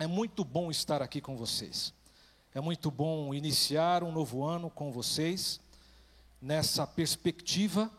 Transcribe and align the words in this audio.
É 0.00 0.06
muito 0.06 0.46
bom 0.46 0.70
estar 0.70 1.02
aqui 1.02 1.20
com 1.20 1.36
vocês. 1.36 1.92
É 2.54 2.60
muito 2.60 2.90
bom 2.90 3.34
iniciar 3.34 4.02
um 4.02 4.10
novo 4.10 4.42
ano 4.42 4.70
com 4.70 4.90
vocês, 4.90 5.60
nessa 6.40 6.86
perspectiva 6.86 7.92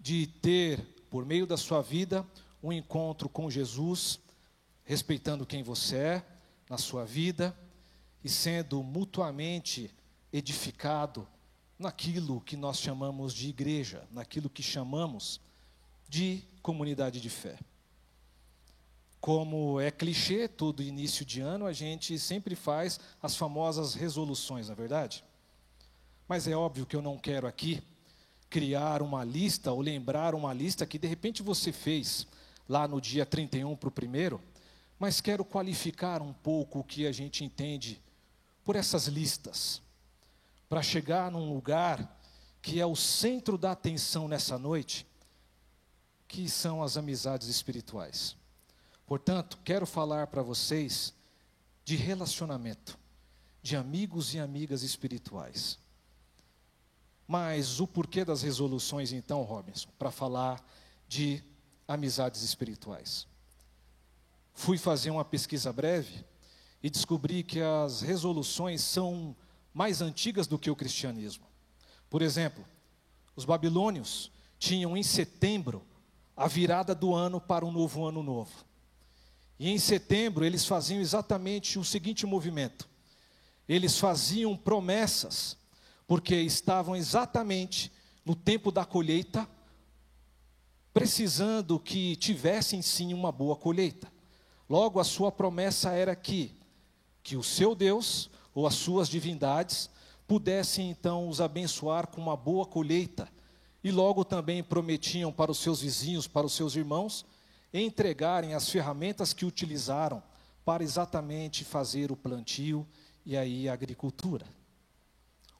de 0.00 0.28
ter, 0.28 0.80
por 1.10 1.26
meio 1.26 1.46
da 1.46 1.58
sua 1.58 1.82
vida, 1.82 2.26
um 2.62 2.72
encontro 2.72 3.28
com 3.28 3.50
Jesus, 3.50 4.18
respeitando 4.82 5.44
quem 5.44 5.62
você 5.62 5.96
é 5.96 6.26
na 6.70 6.78
sua 6.78 7.04
vida 7.04 7.54
e 8.24 8.30
sendo 8.30 8.82
mutuamente 8.82 9.94
edificado 10.32 11.28
naquilo 11.78 12.40
que 12.40 12.56
nós 12.56 12.80
chamamos 12.80 13.34
de 13.34 13.50
igreja, 13.50 14.08
naquilo 14.10 14.48
que 14.48 14.62
chamamos 14.62 15.38
de 16.08 16.42
comunidade 16.62 17.20
de 17.20 17.28
fé. 17.28 17.58
Como 19.20 19.80
é 19.80 19.90
clichê, 19.90 20.46
todo 20.46 20.82
início 20.82 21.24
de 21.24 21.40
ano 21.40 21.66
a 21.66 21.72
gente 21.72 22.18
sempre 22.18 22.54
faz 22.54 23.00
as 23.22 23.36
famosas 23.36 23.94
resoluções, 23.94 24.68
na 24.68 24.74
é 24.74 24.76
verdade? 24.76 25.24
Mas 26.28 26.46
é 26.46 26.54
óbvio 26.56 26.86
que 26.86 26.96
eu 26.96 27.02
não 27.02 27.18
quero 27.18 27.46
aqui 27.46 27.82
criar 28.48 29.02
uma 29.02 29.24
lista 29.24 29.72
ou 29.72 29.80
lembrar 29.80 30.34
uma 30.34 30.52
lista 30.52 30.86
que 30.86 30.98
de 30.98 31.06
repente 31.06 31.42
você 31.42 31.72
fez 31.72 32.26
lá 32.68 32.86
no 32.86 33.00
dia 33.00 33.26
31 33.26 33.76
para 33.76 33.88
o 33.88 33.92
primeiro, 33.92 34.40
mas 34.98 35.20
quero 35.20 35.44
qualificar 35.44 36.22
um 36.22 36.32
pouco 36.32 36.80
o 36.80 36.84
que 36.84 37.06
a 37.06 37.12
gente 37.12 37.44
entende 37.44 38.00
por 38.64 38.76
essas 38.76 39.06
listas, 39.06 39.80
para 40.68 40.82
chegar 40.82 41.30
num 41.30 41.52
lugar 41.52 42.18
que 42.60 42.80
é 42.80 42.86
o 42.86 42.96
centro 42.96 43.56
da 43.56 43.72
atenção 43.72 44.26
nessa 44.26 44.58
noite, 44.58 45.06
que 46.26 46.48
são 46.48 46.82
as 46.82 46.96
amizades 46.96 47.46
espirituais. 47.46 48.36
Portanto, 49.06 49.58
quero 49.64 49.86
falar 49.86 50.26
para 50.26 50.42
vocês 50.42 51.14
de 51.84 51.94
relacionamento, 51.94 52.98
de 53.62 53.76
amigos 53.76 54.34
e 54.34 54.40
amigas 54.40 54.82
espirituais. 54.82 55.78
Mas 57.26 57.80
o 57.80 57.86
porquê 57.86 58.24
das 58.24 58.42
resoluções, 58.42 59.12
então, 59.12 59.42
Robinson, 59.42 59.88
para 59.98 60.10
falar 60.10 60.64
de 61.08 61.42
amizades 61.86 62.42
espirituais? 62.42 63.26
Fui 64.52 64.78
fazer 64.78 65.10
uma 65.10 65.24
pesquisa 65.24 65.72
breve 65.72 66.24
e 66.82 66.90
descobri 66.90 67.42
que 67.42 67.60
as 67.60 68.00
resoluções 68.00 68.80
são 68.80 69.36
mais 69.72 70.00
antigas 70.00 70.46
do 70.46 70.58
que 70.58 70.70
o 70.70 70.76
cristianismo. 70.76 71.46
Por 72.08 72.22
exemplo, 72.22 72.64
os 73.36 73.44
babilônios 73.44 74.32
tinham 74.58 74.96
em 74.96 75.02
setembro 75.02 75.84
a 76.36 76.48
virada 76.48 76.94
do 76.94 77.14
ano 77.14 77.40
para 77.40 77.64
um 77.64 77.70
novo 77.70 78.04
ano 78.04 78.22
novo. 78.22 78.64
E 79.58 79.70
em 79.70 79.78
setembro 79.78 80.44
eles 80.44 80.66
faziam 80.66 81.00
exatamente 81.00 81.78
o 81.78 81.84
seguinte 81.84 82.26
movimento: 82.26 82.88
eles 83.68 83.98
faziam 83.98 84.56
promessas, 84.56 85.56
porque 86.06 86.34
estavam 86.36 86.94
exatamente 86.94 87.90
no 88.24 88.34
tempo 88.34 88.70
da 88.70 88.84
colheita, 88.84 89.48
precisando 90.92 91.78
que 91.78 92.16
tivessem 92.16 92.82
sim 92.82 93.14
uma 93.14 93.32
boa 93.32 93.56
colheita. 93.56 94.12
Logo, 94.68 94.98
a 94.98 95.04
sua 95.04 95.30
promessa 95.30 95.92
era 95.92 96.16
que, 96.16 96.52
que 97.22 97.36
o 97.36 97.42
seu 97.42 97.74
Deus 97.74 98.28
ou 98.54 98.66
as 98.66 98.74
suas 98.74 99.08
divindades 99.08 99.88
pudessem 100.26 100.90
então 100.90 101.28
os 101.28 101.40
abençoar 101.40 102.08
com 102.08 102.20
uma 102.20 102.36
boa 102.36 102.66
colheita. 102.66 103.28
E 103.84 103.92
logo 103.92 104.24
também 104.24 104.64
prometiam 104.64 105.30
para 105.30 105.52
os 105.52 105.58
seus 105.58 105.80
vizinhos, 105.80 106.26
para 106.26 106.46
os 106.46 106.52
seus 106.52 106.74
irmãos, 106.74 107.24
entregarem 107.80 108.54
as 108.54 108.68
ferramentas 108.68 109.32
que 109.32 109.44
utilizaram 109.44 110.22
para 110.64 110.82
exatamente 110.82 111.64
fazer 111.64 112.10
o 112.10 112.16
plantio 112.16 112.86
e 113.24 113.36
aí 113.36 113.68
a 113.68 113.72
agricultura. 113.72 114.46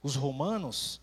Os 0.03 0.15
romanos, 0.17 1.01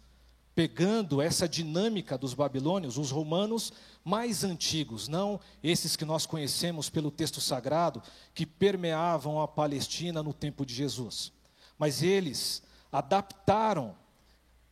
pegando 0.56 1.22
essa 1.22 1.48
dinâmica 1.48 2.18
dos 2.18 2.34
babilônios, 2.34 2.98
os 2.98 3.12
romanos 3.12 3.72
mais 4.04 4.44
antigos, 4.44 5.08
não 5.08 5.40
esses 5.64 5.96
que 5.96 6.06
nós 6.06 6.26
conhecemos 6.26 6.90
pelo 6.90 7.12
texto 7.12 7.42
sagrado, 7.42 8.02
que 8.34 8.46
permeavam 8.46 9.42
a 9.42 9.48
Palestina 9.48 10.22
no 10.24 10.34
tempo 10.34 10.66
de 10.66 10.74
Jesus, 10.74 11.32
mas 11.78 12.04
eles 12.04 12.62
adaptaram 12.92 13.96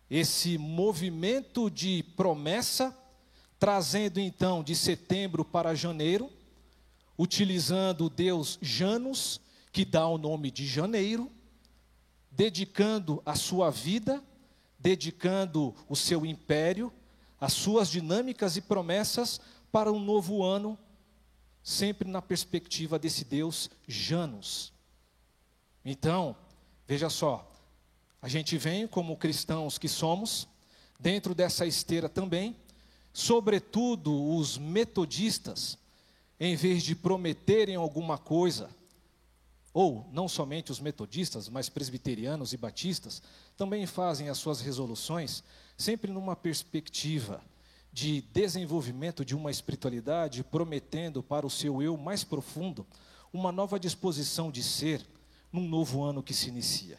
esse 0.10 0.58
movimento 0.58 1.70
de 1.70 2.04
promessa 2.16 2.96
trazendo 3.62 4.20
então 4.20 4.64
de 4.64 4.76
setembro 4.76 5.46
para 5.46 5.76
janeiro, 5.76 6.32
utilizando 7.16 8.06
o 8.06 8.10
deus 8.10 8.58
Janus, 8.60 9.40
que 9.72 9.86
dá 9.86 10.08
o 10.08 10.18
nome 10.18 10.50
de 10.50 10.66
janeiro, 10.66 11.32
dedicando 12.32 13.22
a 13.24 13.36
sua 13.36 13.70
vida, 13.70 14.20
dedicando 14.80 15.76
o 15.88 15.96
seu 15.96 16.26
império, 16.26 16.92
as 17.40 17.54
suas 17.54 17.88
dinâmicas 17.88 18.58
e 18.58 18.62
promessas 18.62 19.40
para 19.72 19.92
um 19.92 20.00
novo 20.00 20.42
ano, 20.42 20.76
sempre 21.62 22.10
na 22.10 22.20
perspectiva 22.20 22.98
desse 22.98 23.24
Deus 23.24 23.70
Janus. 23.88 24.74
Então, 25.86 26.36
veja 26.88 27.12
só, 27.12 27.48
a 28.20 28.28
gente 28.28 28.58
vem 28.58 28.88
como 28.88 29.16
cristãos 29.18 29.78
que 29.78 29.88
somos, 29.88 30.48
dentro 31.00 31.36
dessa 31.36 31.68
esteira 31.68 32.10
também, 32.10 32.56
Sobretudo 33.14 34.36
os 34.36 34.58
metodistas, 34.58 35.78
em 36.40 36.56
vez 36.56 36.84
de 36.84 36.96
prometerem 36.96 37.76
alguma 37.76 38.18
coisa, 38.18 38.70
ou 39.74 40.08
não 40.12 40.28
somente 40.28 40.72
os 40.72 40.80
metodistas, 40.80 41.48
mas 41.48 41.70
presbiterianos 41.70 42.54
e 42.54 42.58
batistas, 42.58 43.22
também 43.56 43.86
fazem 43.86 44.30
as 44.30 44.38
suas 44.38 44.60
resoluções 44.60 45.44
sempre 45.78 46.12
numa 46.12 46.36
perspectiva 46.36 47.42
de 47.92 48.22
desenvolvimento 48.34 49.26
de 49.26 49.36
uma 49.36 49.52
espiritualidade, 49.52 50.44
prometendo 50.44 51.22
para 51.22 51.46
o 51.46 51.50
seu 51.50 51.82
eu 51.82 51.98
mais 51.98 52.24
profundo 52.24 52.86
uma 53.34 53.52
nova 53.52 53.80
disposição 53.80 54.52
de 54.52 54.64
ser 54.64 55.06
num 55.52 55.68
novo 55.68 56.04
ano 56.04 56.24
que 56.24 56.34
se 56.34 56.50
inicia. 56.50 56.98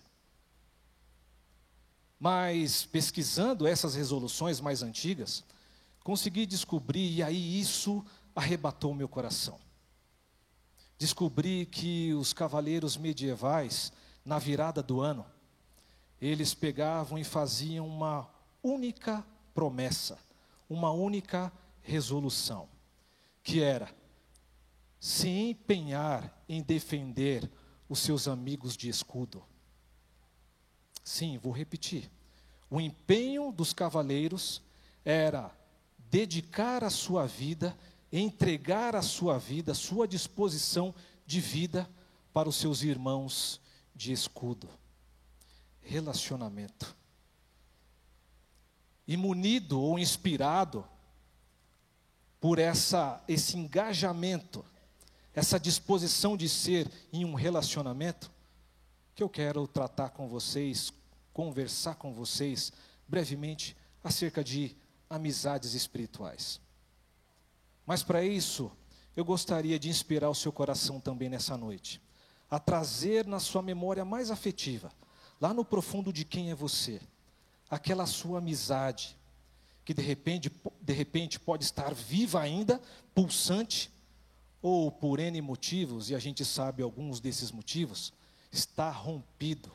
Mas 2.18 2.84
pesquisando 2.84 3.66
essas 3.66 3.94
resoluções 3.94 4.60
mais 4.60 4.82
antigas, 4.82 5.42
consegui 6.02 6.46
descobrir, 6.46 7.10
e 7.10 7.22
aí 7.22 7.60
isso 7.60 8.04
arrebatou 8.34 8.94
meu 8.94 9.08
coração. 9.08 9.58
Descobri 10.98 11.66
que 11.66 12.14
os 12.14 12.32
cavaleiros 12.32 12.96
medievais, 12.96 13.92
na 14.24 14.38
virada 14.38 14.82
do 14.82 15.00
ano, 15.00 15.26
eles 16.20 16.54
pegavam 16.54 17.18
e 17.18 17.24
faziam 17.24 17.86
uma 17.86 18.28
única 18.62 19.26
promessa, 19.52 20.18
uma 20.68 20.90
única 20.92 21.52
resolução, 21.80 22.68
que 23.42 23.60
era 23.60 23.92
se 25.00 25.28
empenhar 25.28 26.32
em 26.48 26.62
defender 26.62 27.50
os 27.88 27.98
seus 27.98 28.28
amigos 28.28 28.76
de 28.76 28.88
escudo. 28.88 29.44
Sim, 31.02 31.38
vou 31.38 31.52
repetir. 31.52 32.08
O 32.70 32.80
empenho 32.80 33.50
dos 33.50 33.72
cavaleiros 33.72 34.62
era 35.04 35.50
dedicar 36.12 36.84
a 36.84 36.90
sua 36.90 37.26
vida, 37.26 37.74
entregar 38.12 38.94
a 38.94 39.00
sua 39.00 39.38
vida, 39.38 39.72
sua 39.72 40.06
disposição 40.06 40.94
de 41.24 41.40
vida 41.40 41.88
para 42.34 42.50
os 42.50 42.56
seus 42.56 42.82
irmãos 42.82 43.58
de 43.94 44.12
escudo. 44.12 44.68
Relacionamento. 45.80 46.94
Imunido 49.08 49.80
ou 49.80 49.98
inspirado 49.98 50.86
por 52.38 52.58
essa, 52.58 53.24
esse 53.26 53.56
engajamento, 53.56 54.62
essa 55.34 55.58
disposição 55.58 56.36
de 56.36 56.46
ser 56.46 56.92
em 57.10 57.24
um 57.24 57.32
relacionamento, 57.32 58.30
que 59.14 59.22
eu 59.22 59.30
quero 59.30 59.66
tratar 59.66 60.10
com 60.10 60.28
vocês, 60.28 60.92
conversar 61.32 61.94
com 61.94 62.12
vocês 62.12 62.70
brevemente 63.08 63.74
acerca 64.04 64.44
de 64.44 64.76
amizades 65.12 65.74
espirituais. 65.74 66.60
Mas 67.86 68.02
para 68.02 68.24
isso, 68.24 68.72
eu 69.14 69.24
gostaria 69.24 69.78
de 69.78 69.88
inspirar 69.88 70.30
o 70.30 70.34
seu 70.34 70.50
coração 70.50 70.98
também 70.98 71.28
nessa 71.28 71.56
noite, 71.56 72.00
a 72.50 72.58
trazer 72.58 73.26
na 73.26 73.38
sua 73.38 73.62
memória 73.62 74.04
mais 74.04 74.30
afetiva, 74.30 74.90
lá 75.40 75.52
no 75.52 75.64
profundo 75.64 76.12
de 76.12 76.24
quem 76.24 76.50
é 76.50 76.54
você, 76.54 77.00
aquela 77.68 78.06
sua 78.06 78.38
amizade, 78.38 79.18
que 79.84 79.92
de 79.92 80.02
repente, 80.02 80.50
de 80.80 80.92
repente 80.92 81.38
pode 81.38 81.64
estar 81.64 81.92
viva 81.92 82.40
ainda, 82.40 82.80
pulsante, 83.14 83.90
ou 84.62 84.92
por 84.92 85.18
N 85.18 85.40
motivos, 85.42 86.08
e 86.08 86.14
a 86.14 86.18
gente 86.18 86.44
sabe 86.44 86.82
alguns 86.82 87.20
desses 87.20 87.50
motivos, 87.50 88.12
está 88.50 88.90
rompido. 88.90 89.72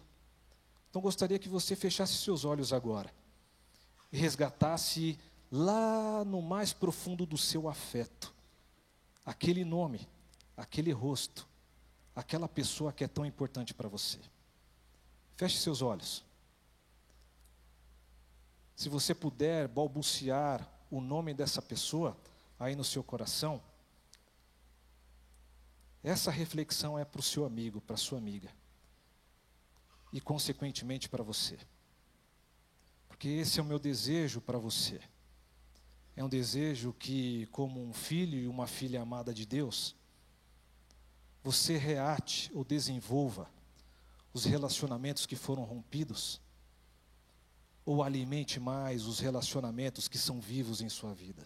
Então 0.89 1.01
gostaria 1.01 1.37
que 1.37 1.49
você 1.49 1.75
fechasse 1.75 2.13
seus 2.13 2.45
olhos 2.45 2.71
agora 2.71 3.11
resgatasse 4.11 5.17
lá 5.51 6.23
no 6.25 6.41
mais 6.41 6.73
profundo 6.73 7.25
do 7.25 7.37
seu 7.37 7.67
afeto 7.67 8.35
aquele 9.27 9.65
nome, 9.65 10.07
aquele 10.55 10.93
rosto, 10.93 11.45
aquela 12.15 12.47
pessoa 12.47 12.93
que 12.93 13.03
é 13.03 13.09
tão 13.09 13.25
importante 13.25 13.73
para 13.73 13.89
você. 13.89 14.17
Feche 15.35 15.57
seus 15.57 15.81
olhos. 15.81 16.23
Se 18.73 18.87
você 18.87 19.13
puder 19.13 19.67
balbuciar 19.67 20.65
o 20.89 21.01
nome 21.01 21.33
dessa 21.33 21.61
pessoa 21.61 22.17
aí 22.57 22.73
no 22.73 22.85
seu 22.85 23.03
coração, 23.03 23.61
essa 26.01 26.31
reflexão 26.31 26.97
é 26.97 27.03
para 27.03 27.19
o 27.19 27.23
seu 27.23 27.45
amigo, 27.45 27.81
para 27.81 27.95
a 27.95 27.97
sua 27.97 28.17
amiga. 28.17 28.49
E, 30.13 30.21
consequentemente, 30.21 31.09
para 31.09 31.21
você. 31.21 31.59
Porque 33.17 33.29
esse 33.29 33.59
é 33.59 33.63
o 33.63 33.65
meu 33.65 33.79
desejo 33.79 34.39
para 34.39 34.59
você. 34.59 35.01
É 36.15 36.23
um 36.23 36.29
desejo 36.29 36.93
que, 36.93 37.47
como 37.47 37.83
um 37.83 37.91
filho 37.91 38.37
e 38.37 38.47
uma 38.47 38.67
filha 38.67 39.01
amada 39.01 39.33
de 39.33 39.43
Deus, 39.43 39.95
você 41.43 41.77
reate 41.77 42.51
ou 42.53 42.63
desenvolva 42.63 43.49
os 44.31 44.45
relacionamentos 44.45 45.25
que 45.25 45.35
foram 45.35 45.63
rompidos, 45.63 46.39
ou 47.83 48.03
alimente 48.03 48.59
mais 48.59 49.07
os 49.07 49.19
relacionamentos 49.19 50.07
que 50.07 50.17
são 50.19 50.39
vivos 50.39 50.79
em 50.79 50.89
sua 50.89 51.11
vida. 51.15 51.43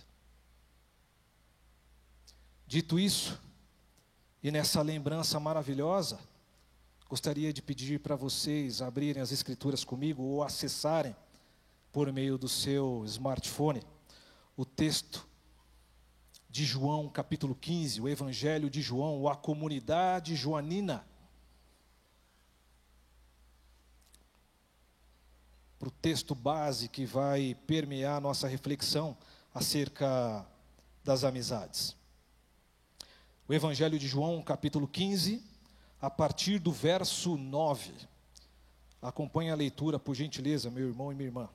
Dito 2.67 2.99
isso, 2.99 3.39
e 4.43 4.51
nessa 4.51 4.81
lembrança 4.81 5.39
maravilhosa, 5.39 6.19
gostaria 7.07 7.53
de 7.53 7.61
pedir 7.61 8.01
para 8.01 8.17
vocês 8.17 8.81
abrirem 8.81 9.21
as 9.21 9.31
Escrituras 9.31 9.85
comigo 9.85 10.21
ou 10.21 10.43
acessarem 10.43 11.15
por 11.91 12.11
meio 12.11 12.37
do 12.37 12.47
seu 12.47 13.03
smartphone 13.05 13.81
o 14.55 14.65
texto 14.65 15.27
de 16.49 16.65
João, 16.65 17.09
capítulo 17.09 17.55
15, 17.55 18.01
o 18.01 18.09
Evangelho 18.09 18.69
de 18.69 18.81
João, 18.81 19.27
a 19.27 19.35
comunidade 19.35 20.35
joanina. 20.35 21.05
Para 25.79 25.87
o 25.87 25.91
texto 25.91 26.35
base 26.35 26.89
que 26.89 27.05
vai 27.05 27.55
permear 27.65 28.21
nossa 28.21 28.47
reflexão 28.47 29.17
acerca 29.53 30.45
das 31.03 31.23
amizades. 31.23 31.95
O 33.47 33.53
Evangelho 33.53 33.97
de 33.97 34.07
João, 34.07 34.43
capítulo 34.43 34.87
15, 34.87 35.43
a 35.99 36.09
partir 36.09 36.59
do 36.59 36.71
verso 36.71 37.35
9. 37.35 37.93
Acompanhe 39.01 39.49
a 39.49 39.55
leitura, 39.55 39.97
por 39.97 40.13
gentileza, 40.13 40.69
meu 40.69 40.87
irmão 40.87 41.11
e 41.11 41.15
minha 41.15 41.29
irmã. 41.29 41.49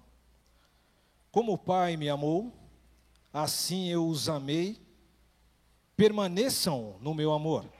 Como 1.37 1.53
o 1.53 1.59
Pai 1.59 1.99
me 1.99 2.09
amou, 2.09 2.50
assim 3.31 3.91
eu 3.91 4.09
os 4.09 4.27
amei, 4.27 4.81
permaneçam 5.94 6.97
no 6.99 7.12
meu 7.12 7.31
amor. 7.31 7.71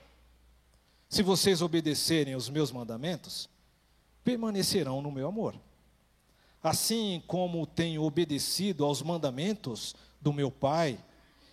Se 1.09 1.23
vocês 1.23 1.63
obedecerem 1.63 2.35
os 2.35 2.51
meus 2.51 2.71
mandamentos, 2.71 3.49
permanecerão 4.23 5.01
no 5.01 5.11
meu 5.11 5.27
amor. 5.27 5.59
Assim 6.63 7.23
como 7.27 7.67
tenho 7.67 8.03
obedecido 8.03 8.85
aos 8.85 9.01
mandamentos 9.01 9.97
do 10.21 10.35
meu 10.35 10.51
Pai, 10.51 11.03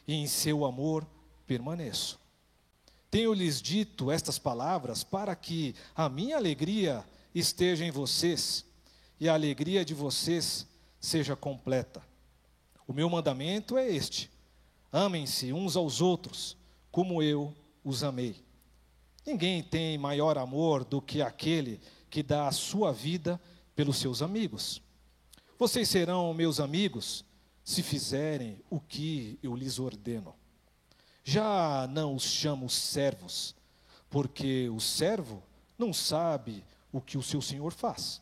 e 0.06 0.14
em 0.14 0.28
seu 0.28 0.66
amor 0.66 1.08
permaneço. 1.48 2.20
Tenho-lhes 3.10 3.62
dito 3.62 4.12
estas 4.12 4.38
palavras 4.38 5.06
para 5.06 5.34
que 5.38 5.74
a 5.96 6.10
minha 6.10 6.36
alegria 6.36 7.06
esteja 7.34 7.86
em 7.86 7.92
vocês 7.92 8.66
e 9.22 9.30
a 9.30 9.34
alegria 9.34 9.86
de 9.86 9.94
vocês 9.94 10.68
seja 11.04 11.36
completa. 11.36 12.02
O 12.88 12.94
meu 12.94 13.10
mandamento 13.10 13.78
é 13.78 13.88
este: 13.92 14.32
amem-se 14.92 15.52
uns 15.52 15.76
aos 15.76 16.00
outros, 16.00 16.58
como 16.90 17.22
eu 17.22 17.54
os 17.84 18.04
amei. 18.04 18.42
Ninguém 19.26 19.62
tem 19.62 19.98
maior 19.98 20.38
amor 20.38 20.86
do 20.86 21.02
que 21.02 21.22
aquele 21.22 21.82
que 22.10 22.24
dá 22.24 22.48
a 22.48 22.52
sua 22.52 22.94
vida 22.94 23.40
pelos 23.76 23.98
seus 23.98 24.22
amigos. 24.22 24.82
Vocês 25.60 25.90
serão 25.90 26.34
meus 26.34 26.60
amigos 26.60 27.26
se 27.64 27.84
fizerem 27.84 28.60
o 28.70 28.80
que 28.80 29.38
eu 29.44 29.56
lhes 29.56 29.80
ordeno. 29.80 30.34
Já 31.24 31.86
não 31.88 32.16
os 32.16 32.24
chamo 32.24 32.70
servos, 32.70 33.56
porque 34.10 34.70
o 34.70 34.80
servo 34.80 35.44
não 35.78 35.94
sabe 35.94 36.64
o 36.92 37.02
que 37.02 37.18
o 37.18 37.24
seu 37.24 37.42
senhor 37.42 37.74
faz. 37.74 38.22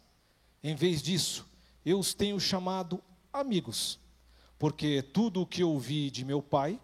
Em 0.63 0.75
vez 0.75 1.01
disso, 1.01 1.50
eu 1.85 1.99
os 1.99 2.13
tenho 2.13 2.39
chamado 2.39 3.01
amigos, 3.31 3.99
porque 4.57 5.01
tudo 5.01 5.41
o 5.41 5.45
que 5.45 5.63
ouvi 5.63 6.09
de 6.11 6.23
meu 6.23 6.41
pai, 6.41 6.79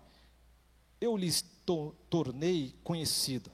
eu 0.99 1.15
lhes 1.15 1.41
to 1.65 1.95
tornei 2.09 2.73
conhecido. 2.83 3.51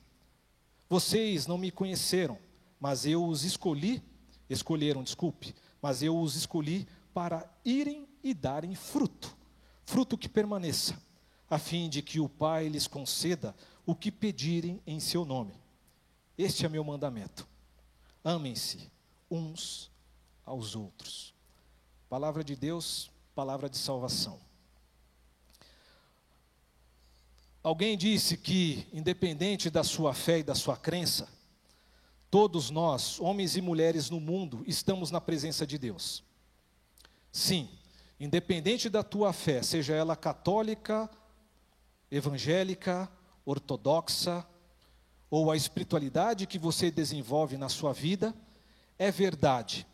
Vocês 0.89 1.47
não 1.47 1.57
me 1.57 1.71
conheceram, 1.71 2.37
mas 2.79 3.05
eu 3.05 3.25
os 3.25 3.43
escolhi, 3.43 4.01
escolheram, 4.49 5.03
desculpe, 5.03 5.55
mas 5.81 6.01
eu 6.01 6.17
os 6.19 6.35
escolhi 6.35 6.87
para 7.13 7.49
irem 7.65 8.07
e 8.23 8.33
darem 8.33 8.75
fruto, 8.75 9.35
fruto 9.85 10.17
que 10.17 10.29
permaneça 10.29 11.01
a 11.49 11.59
fim 11.59 11.89
de 11.89 12.01
que 12.01 12.19
o 12.19 12.27
Pai 12.27 12.67
lhes 12.67 12.87
conceda 12.87 13.55
o 13.85 13.93
que 13.93 14.11
pedirem 14.11 14.81
em 14.87 14.99
seu 14.99 15.23
nome. 15.25 15.53
Este 16.37 16.65
é 16.65 16.69
meu 16.69 16.83
mandamento. 16.83 17.47
Amem-se 18.23 18.89
uns 19.29 19.91
aos 20.45 20.75
outros. 20.75 21.32
Palavra 22.13 22.43
de 22.43 22.55
Deus, 22.55 23.09
palavra 23.33 23.67
de 23.67 23.75
salvação. 23.75 24.39
Alguém 27.63 27.97
disse 27.97 28.37
que, 28.37 28.87
independente 28.93 29.67
da 29.67 29.83
sua 29.83 30.13
fé 30.13 30.37
e 30.37 30.43
da 30.43 30.53
sua 30.53 30.77
crença, 30.77 31.27
todos 32.29 32.69
nós, 32.69 33.19
homens 33.19 33.57
e 33.57 33.61
mulheres 33.61 34.11
no 34.11 34.19
mundo, 34.19 34.63
estamos 34.67 35.09
na 35.09 35.19
presença 35.19 35.65
de 35.65 35.79
Deus. 35.79 36.23
Sim, 37.31 37.67
independente 38.19 38.89
da 38.89 39.01
tua 39.01 39.33
fé, 39.33 39.63
seja 39.63 39.95
ela 39.95 40.15
católica, 40.15 41.09
evangélica, 42.11 43.11
ortodoxa, 43.43 44.45
ou 45.31 45.49
a 45.49 45.57
espiritualidade 45.57 46.45
que 46.45 46.59
você 46.59 46.91
desenvolve 46.91 47.57
na 47.57 47.69
sua 47.69 47.91
vida, 47.91 48.35
é 48.99 49.09
verdade 49.09 49.87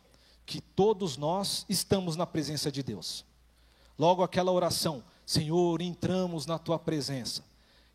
que 0.50 0.60
todos 0.60 1.16
nós 1.16 1.64
estamos 1.68 2.16
na 2.16 2.26
presença 2.26 2.72
de 2.72 2.82
Deus. 2.82 3.24
Logo 3.96 4.20
aquela 4.20 4.50
oração, 4.50 5.04
Senhor, 5.24 5.80
entramos 5.80 6.44
na 6.44 6.58
tua 6.58 6.76
presença. 6.76 7.44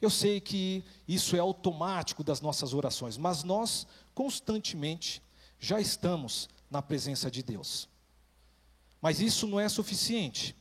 Eu 0.01 0.09
sei 0.09 0.39
que 0.39 0.81
isso 1.05 1.35
é 1.35 1.39
automático 1.39 2.23
das 2.23 2.39
nossas 2.39 2.73
orações, 2.73 3.17
mas 3.17 3.43
nós 3.43 3.85
constantemente 4.13 5.21
já 5.59 5.81
estamos 5.81 6.47
na 6.71 6.81
presença 6.81 7.29
de 7.29 7.43
Deus. 7.43 7.89
Mas 9.01 9.19
isso 9.19 9.45
não 9.47 9.59
é 9.59 9.67
suficiente, 9.67 10.55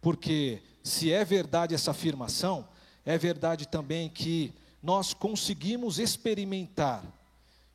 porque 0.00 0.60
se 0.82 1.12
é 1.12 1.24
verdade 1.24 1.76
essa 1.76 1.92
afirmação, 1.92 2.66
é 3.04 3.16
verdade 3.16 3.68
também 3.68 4.08
que 4.08 4.52
nós 4.82 5.14
conseguimos 5.14 6.00
experimentar 6.00 7.04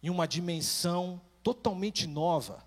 em 0.04 0.10
uma 0.10 0.28
dimensão 0.28 1.22
totalmente 1.42 2.06
nova 2.06 2.65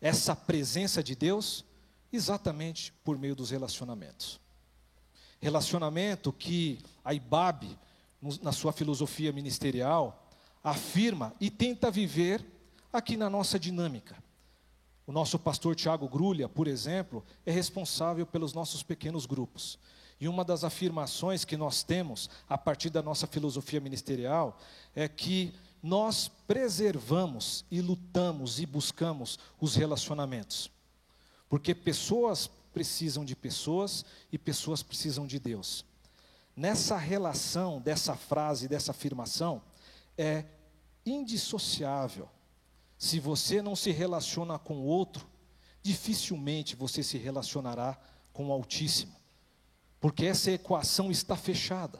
essa 0.00 0.34
presença 0.34 1.02
de 1.02 1.14
Deus 1.14 1.64
exatamente 2.12 2.92
por 3.04 3.18
meio 3.18 3.34
dos 3.34 3.50
relacionamentos. 3.50 4.40
Relacionamento 5.40 6.32
que 6.32 6.78
a 7.04 7.14
IBAB, 7.14 7.78
na 8.42 8.52
sua 8.52 8.72
filosofia 8.72 9.32
ministerial, 9.32 10.28
afirma 10.62 11.34
e 11.40 11.50
tenta 11.50 11.90
viver 11.90 12.44
aqui 12.92 13.16
na 13.16 13.30
nossa 13.30 13.58
dinâmica. 13.58 14.16
O 15.06 15.12
nosso 15.12 15.38
pastor 15.38 15.74
Tiago 15.74 16.08
Grulha, 16.08 16.48
por 16.48 16.66
exemplo, 16.66 17.24
é 17.46 17.50
responsável 17.50 18.26
pelos 18.26 18.52
nossos 18.52 18.82
pequenos 18.82 19.26
grupos. 19.26 19.78
E 20.20 20.26
uma 20.26 20.44
das 20.44 20.64
afirmações 20.64 21.44
que 21.44 21.56
nós 21.56 21.82
temos 21.82 22.28
a 22.48 22.58
partir 22.58 22.90
da 22.90 23.00
nossa 23.00 23.26
filosofia 23.26 23.80
ministerial 23.80 24.58
é 24.94 25.08
que 25.08 25.54
nós 25.82 26.28
preservamos 26.46 27.64
e 27.70 27.80
lutamos 27.80 28.58
e 28.60 28.66
buscamos 28.66 29.38
os 29.60 29.76
relacionamentos. 29.76 30.70
Porque 31.48 31.74
pessoas 31.74 32.48
precisam 32.72 33.24
de 33.24 33.34
pessoas 33.34 34.04
e 34.30 34.38
pessoas 34.38 34.82
precisam 34.82 35.26
de 35.26 35.38
Deus. 35.38 35.84
Nessa 36.56 36.96
relação 36.96 37.80
dessa 37.80 38.14
frase, 38.16 38.68
dessa 38.68 38.90
afirmação, 38.90 39.62
é 40.16 40.44
indissociável. 41.06 42.28
Se 42.98 43.20
você 43.20 43.62
não 43.62 43.76
se 43.76 43.92
relaciona 43.92 44.58
com 44.58 44.78
o 44.78 44.84
outro, 44.84 45.26
dificilmente 45.82 46.74
você 46.74 47.02
se 47.02 47.16
relacionará 47.16 47.96
com 48.32 48.48
o 48.48 48.52
Altíssimo 48.52 49.18
porque 50.00 50.26
essa 50.26 50.50
equação 50.50 51.10
está 51.10 51.36
fechada. 51.36 51.98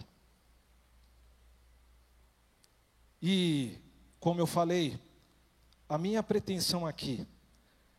E, 3.23 3.79
como 4.21 4.41
eu 4.41 4.47
falei, 4.47 4.99
a 5.89 5.99
minha 5.99 6.23
pretensão 6.23 6.87
aqui 6.87 7.27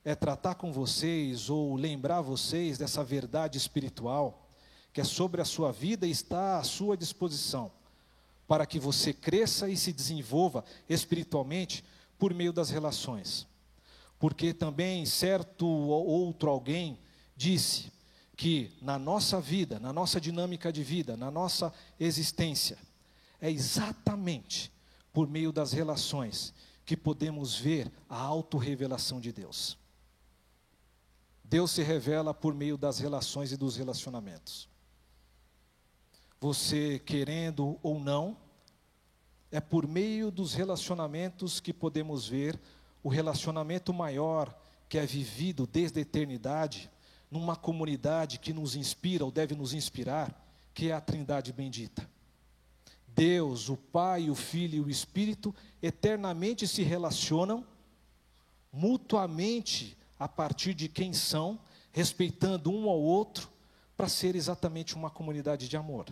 é 0.03 0.15
tratar 0.15 0.55
com 0.55 0.71
vocês 0.71 1.49
ou 1.49 1.75
lembrar 1.75 2.21
vocês 2.21 2.77
dessa 2.77 3.03
verdade 3.03 3.57
espiritual 3.57 4.49
que 4.93 5.01
é 5.01 5.03
sobre 5.03 5.41
a 5.41 5.45
sua 5.45 5.71
vida 5.71 6.07
e 6.07 6.11
está 6.11 6.57
à 6.57 6.63
sua 6.63 6.97
disposição 6.97 7.71
para 8.47 8.65
que 8.65 8.79
você 8.79 9.13
cresça 9.13 9.69
e 9.69 9.77
se 9.77 9.93
desenvolva 9.93 10.65
espiritualmente 10.87 11.83
por 12.17 12.33
meio 12.33 12.51
das 12.51 12.69
relações. 12.69 13.47
Porque 14.17 14.53
também 14.53 15.05
certo 15.05 15.65
outro 15.67 16.49
alguém 16.49 16.99
disse 17.35 17.91
que 18.35 18.71
na 18.81 18.97
nossa 18.97 19.39
vida, 19.39 19.79
na 19.79 19.93
nossa 19.93 20.19
dinâmica 20.19 20.73
de 20.73 20.83
vida, 20.83 21.15
na 21.15 21.29
nossa 21.29 21.73
existência, 21.99 22.77
é 23.39 23.51
exatamente 23.51 24.71
por 25.11 25.27
meio 25.27 25.51
das 25.51 25.71
relações 25.71 26.53
que 26.85 26.97
podemos 26.97 27.55
ver 27.55 27.91
a 28.07 28.19
autorrevelação 28.19 29.19
de 29.19 29.31
Deus. 29.31 29.77
Deus 31.43 31.71
se 31.71 31.83
revela 31.83 32.33
por 32.33 32.53
meio 32.53 32.77
das 32.77 32.99
relações 32.99 33.51
e 33.51 33.57
dos 33.57 33.75
relacionamentos. 33.75 34.69
Você 36.39 36.99
querendo 36.99 37.77
ou 37.81 37.99
não, 37.99 38.37
é 39.51 39.59
por 39.59 39.87
meio 39.87 40.29
dos 40.29 40.53
relacionamentos 40.53 41.59
que 41.59 41.73
podemos 41.73 42.27
ver 42.27 42.59
o 43.03 43.09
relacionamento 43.09 43.93
maior 43.93 44.55
que 44.87 44.97
é 44.97 45.05
vivido 45.05 45.67
desde 45.67 45.99
a 45.99 46.01
eternidade, 46.01 46.89
numa 47.29 47.55
comunidade 47.55 48.39
que 48.39 48.51
nos 48.51 48.75
inspira 48.75 49.23
ou 49.23 49.31
deve 49.31 49.53
nos 49.53 49.73
inspirar, 49.73 50.35
que 50.73 50.89
é 50.89 50.93
a 50.93 51.01
Trindade 51.01 51.53
bendita. 51.53 52.09
Deus, 53.19 53.67
o 53.67 53.75
Pai, 53.75 54.29
o 54.29 54.35
Filho 54.35 54.77
e 54.77 54.79
o 54.79 54.89
Espírito 54.89 55.53
eternamente 55.81 56.65
se 56.65 56.83
relacionam 56.83 57.67
mutuamente 58.71 59.97
a 60.17 60.25
partir 60.25 60.73
de 60.73 60.87
quem 60.87 61.11
são, 61.11 61.59
respeitando 61.91 62.71
um 62.71 62.89
ao 62.89 62.97
outro, 62.97 63.49
para 63.97 64.07
ser 64.07 64.37
exatamente 64.37 64.95
uma 64.95 65.09
comunidade 65.09 65.67
de 65.67 65.75
amor. 65.75 66.05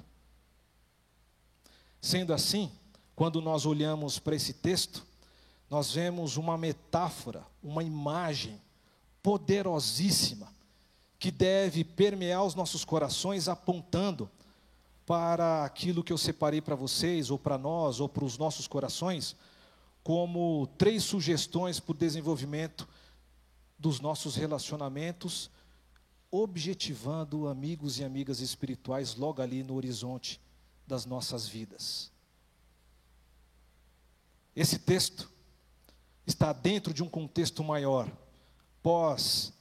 Sendo 2.01 2.33
assim, 2.33 2.69
quando 3.15 3.41
nós 3.41 3.65
olhamos 3.65 4.19
para 4.19 4.35
esse 4.35 4.51
texto, 4.51 5.05
nós 5.69 5.93
vemos 5.93 6.35
uma 6.35 6.57
metáfora, 6.57 7.45
uma 7.63 7.83
imagem 7.83 8.61
poderosíssima 9.23 10.53
que 11.17 11.31
deve 11.31 11.85
permear 11.85 12.43
os 12.43 12.53
nossos 12.53 12.83
corações, 12.83 13.47
apontando 13.47 14.29
para 15.07 15.63
aquilo 15.63 16.03
que 16.03 16.11
eu 16.11 16.17
separei 16.17 16.59
para 16.59 16.75
vocês, 16.75 17.31
ou 17.31 17.39
para 17.39 17.57
nós, 17.57 18.01
ou 18.01 18.09
para 18.09 18.25
os 18.25 18.37
nossos 18.37 18.67
corações, 18.67 19.37
como 20.03 20.67
três 20.77 21.01
sugestões 21.01 21.79
para 21.79 21.93
o 21.93 21.97
desenvolvimento 21.97 22.85
dos 23.79 24.01
nossos 24.01 24.35
relacionamentos, 24.35 25.49
objetivando 26.29 27.47
amigos 27.47 27.99
e 27.99 28.03
amigas 28.03 28.41
espirituais 28.41 29.15
logo 29.15 29.41
ali 29.41 29.63
no 29.63 29.75
horizonte 29.75 30.41
das 30.85 31.05
nossas 31.05 31.47
vidas. 31.47 32.11
Esse 34.53 34.77
texto 34.77 35.31
está 36.25 36.51
dentro 36.51 36.93
de 36.93 37.01
um 37.01 37.07
contexto 37.07 37.63
maior, 37.63 38.11
pós 38.83 39.53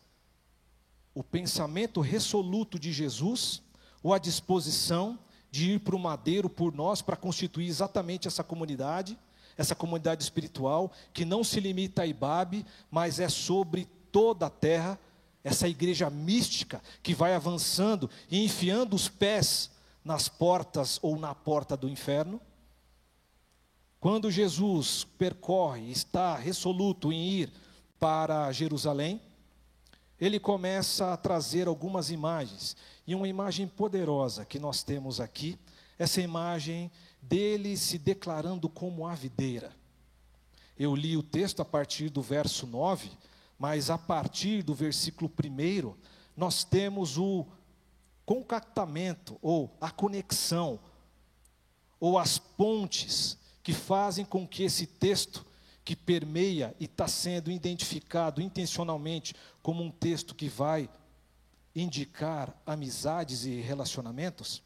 o 1.14 1.22
pensamento 1.22 2.00
resoluto 2.00 2.80
de 2.80 2.92
Jesus, 2.92 3.62
ou 4.02 4.12
a 4.12 4.18
disposição 4.18 5.16
de 5.50 5.72
ir 5.72 5.80
para 5.80 5.96
o 5.96 5.98
madeiro 5.98 6.48
por 6.48 6.72
nós 6.72 7.02
para 7.02 7.16
constituir 7.16 7.68
exatamente 7.68 8.28
essa 8.28 8.44
comunidade, 8.44 9.18
essa 9.56 9.74
comunidade 9.74 10.22
espiritual, 10.22 10.92
que 11.12 11.24
não 11.24 11.42
se 11.42 11.60
limita 11.60 12.02
a 12.02 12.06
Ibabe, 12.06 12.66
mas 12.90 13.18
é 13.18 13.28
sobre 13.28 13.86
toda 14.12 14.46
a 14.46 14.50
terra, 14.50 14.98
essa 15.42 15.68
igreja 15.68 16.10
mística 16.10 16.82
que 17.02 17.14
vai 17.14 17.34
avançando 17.34 18.10
e 18.30 18.44
enfiando 18.44 18.94
os 18.94 19.08
pés 19.08 19.70
nas 20.04 20.28
portas 20.28 20.98
ou 21.02 21.18
na 21.18 21.34
porta 21.34 21.76
do 21.76 21.88
inferno. 21.88 22.40
Quando 23.98 24.30
Jesus 24.30 25.04
percorre, 25.18 25.90
está 25.90 26.36
resoluto 26.36 27.12
em 27.12 27.28
ir 27.28 27.52
para 27.98 28.52
Jerusalém, 28.52 29.20
ele 30.20 30.38
começa 30.38 31.12
a 31.12 31.16
trazer 31.16 31.66
algumas 31.66 32.10
imagens, 32.10 32.76
e 33.06 33.14
uma 33.14 33.28
imagem 33.28 33.68
poderosa 33.68 34.44
que 34.44 34.58
nós 34.58 34.82
temos 34.82 35.20
aqui, 35.20 35.58
essa 35.98 36.20
imagem 36.20 36.90
dele 37.22 37.76
se 37.76 37.98
declarando 37.98 38.68
como 38.68 39.06
a 39.06 39.14
videira. 39.14 39.72
Eu 40.78 40.94
li 40.94 41.16
o 41.16 41.22
texto 41.22 41.60
a 41.60 41.64
partir 41.64 42.10
do 42.10 42.20
verso 42.20 42.66
9, 42.66 43.10
mas 43.58 43.88
a 43.88 43.96
partir 43.96 44.62
do 44.62 44.74
versículo 44.74 45.30
1, 45.30 45.94
nós 46.36 46.64
temos 46.64 47.16
o 47.16 47.46
concactamento, 48.26 49.38
ou 49.40 49.74
a 49.80 49.90
conexão, 49.90 50.78
ou 51.98 52.18
as 52.18 52.38
pontes 52.38 53.38
que 53.62 53.72
fazem 53.72 54.24
com 54.24 54.46
que 54.46 54.64
esse 54.64 54.86
texto, 54.86 55.46
que 55.84 55.94
permeia 55.94 56.74
e 56.80 56.84
está 56.84 57.06
sendo 57.06 57.50
identificado 57.50 58.42
intencionalmente 58.42 59.34
como 59.62 59.82
um 59.82 59.90
texto 59.90 60.34
que 60.34 60.48
vai 60.48 60.90
indicar 61.76 62.52
amizades 62.66 63.44
e 63.44 63.60
relacionamentos, 63.60 64.62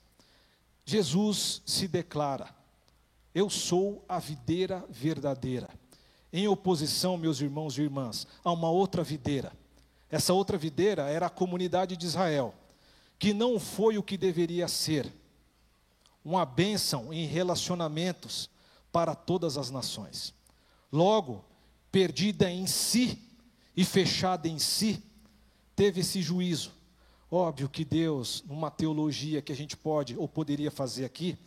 Jesus 0.84 1.60
se 1.66 1.86
declara: 1.86 2.48
Eu 3.34 3.50
sou 3.50 4.02
a 4.08 4.18
videira 4.18 4.82
verdadeira. 4.88 5.68
Em 6.32 6.48
oposição, 6.48 7.18
meus 7.18 7.40
irmãos 7.40 7.76
e 7.76 7.82
irmãs, 7.82 8.26
a 8.42 8.52
uma 8.52 8.70
outra 8.70 9.02
videira. 9.02 9.52
Essa 10.08 10.32
outra 10.32 10.56
videira 10.56 11.02
era 11.08 11.26
a 11.26 11.30
comunidade 11.30 11.96
de 11.96 12.06
Israel 12.06 12.54
que 13.20 13.34
não 13.34 13.60
foi 13.60 13.98
o 13.98 14.02
que 14.02 14.16
deveria 14.16 14.66
ser. 14.66 15.12
Uma 16.24 16.46
bênção 16.46 17.12
em 17.12 17.26
relacionamentos 17.26 18.48
para 18.90 19.14
todas 19.14 19.58
as 19.58 19.70
nações. 19.70 20.34
Logo, 20.90 21.44
perdida 21.92 22.50
em 22.50 22.66
si 22.66 23.22
e 23.76 23.84
fechada 23.84 24.48
em 24.48 24.58
si, 24.58 25.02
teve 25.76 26.00
esse 26.00 26.22
juízo. 26.22 26.72
Óbvio 27.30 27.68
que 27.68 27.84
Deus, 27.84 28.42
numa 28.46 28.70
teologia 28.70 29.40
que 29.40 29.52
a 29.52 29.56
gente 29.56 29.76
pode 29.76 30.16
ou 30.16 30.26
poderia 30.26 30.70
fazer 30.70 31.04
aqui, 31.04 31.38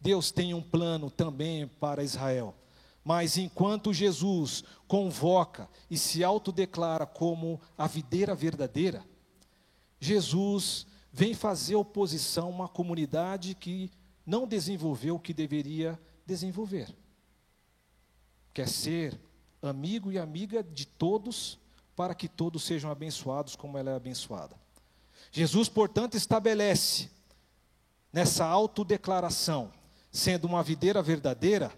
Deus 0.00 0.30
tem 0.30 0.54
um 0.54 0.62
plano 0.62 1.10
também 1.10 1.66
para 1.66 2.04
Israel. 2.04 2.54
Mas 3.02 3.36
enquanto 3.36 3.92
Jesus 3.92 4.62
convoca 4.86 5.68
e 5.90 5.98
se 5.98 6.22
autodeclara 6.22 7.04
como 7.04 7.60
a 7.76 7.86
videira 7.86 8.34
verdadeira, 8.34 9.04
Jesus 9.98 10.86
vem 11.12 11.34
fazer 11.34 11.74
oposição 11.74 12.46
a 12.46 12.50
uma 12.50 12.68
comunidade 12.68 13.54
que 13.54 13.90
não 14.24 14.46
desenvolveu 14.46 15.16
o 15.16 15.20
que 15.20 15.34
deveria 15.34 16.00
desenvolver. 16.24 16.94
Quer 18.52 18.68
ser 18.68 19.20
amigo 19.60 20.12
e 20.12 20.18
amiga 20.18 20.62
de 20.62 20.86
todos, 20.86 21.58
para 21.96 22.14
que 22.14 22.28
todos 22.28 22.62
sejam 22.62 22.90
abençoados 22.90 23.56
como 23.56 23.76
ela 23.76 23.90
é 23.90 23.96
abençoada. 23.96 24.63
Jesus, 25.36 25.68
portanto, 25.68 26.16
estabelece 26.16 27.10
nessa 28.12 28.46
autodeclaração, 28.46 29.72
sendo 30.12 30.44
uma 30.44 30.62
videira 30.62 31.02
verdadeira, 31.02 31.76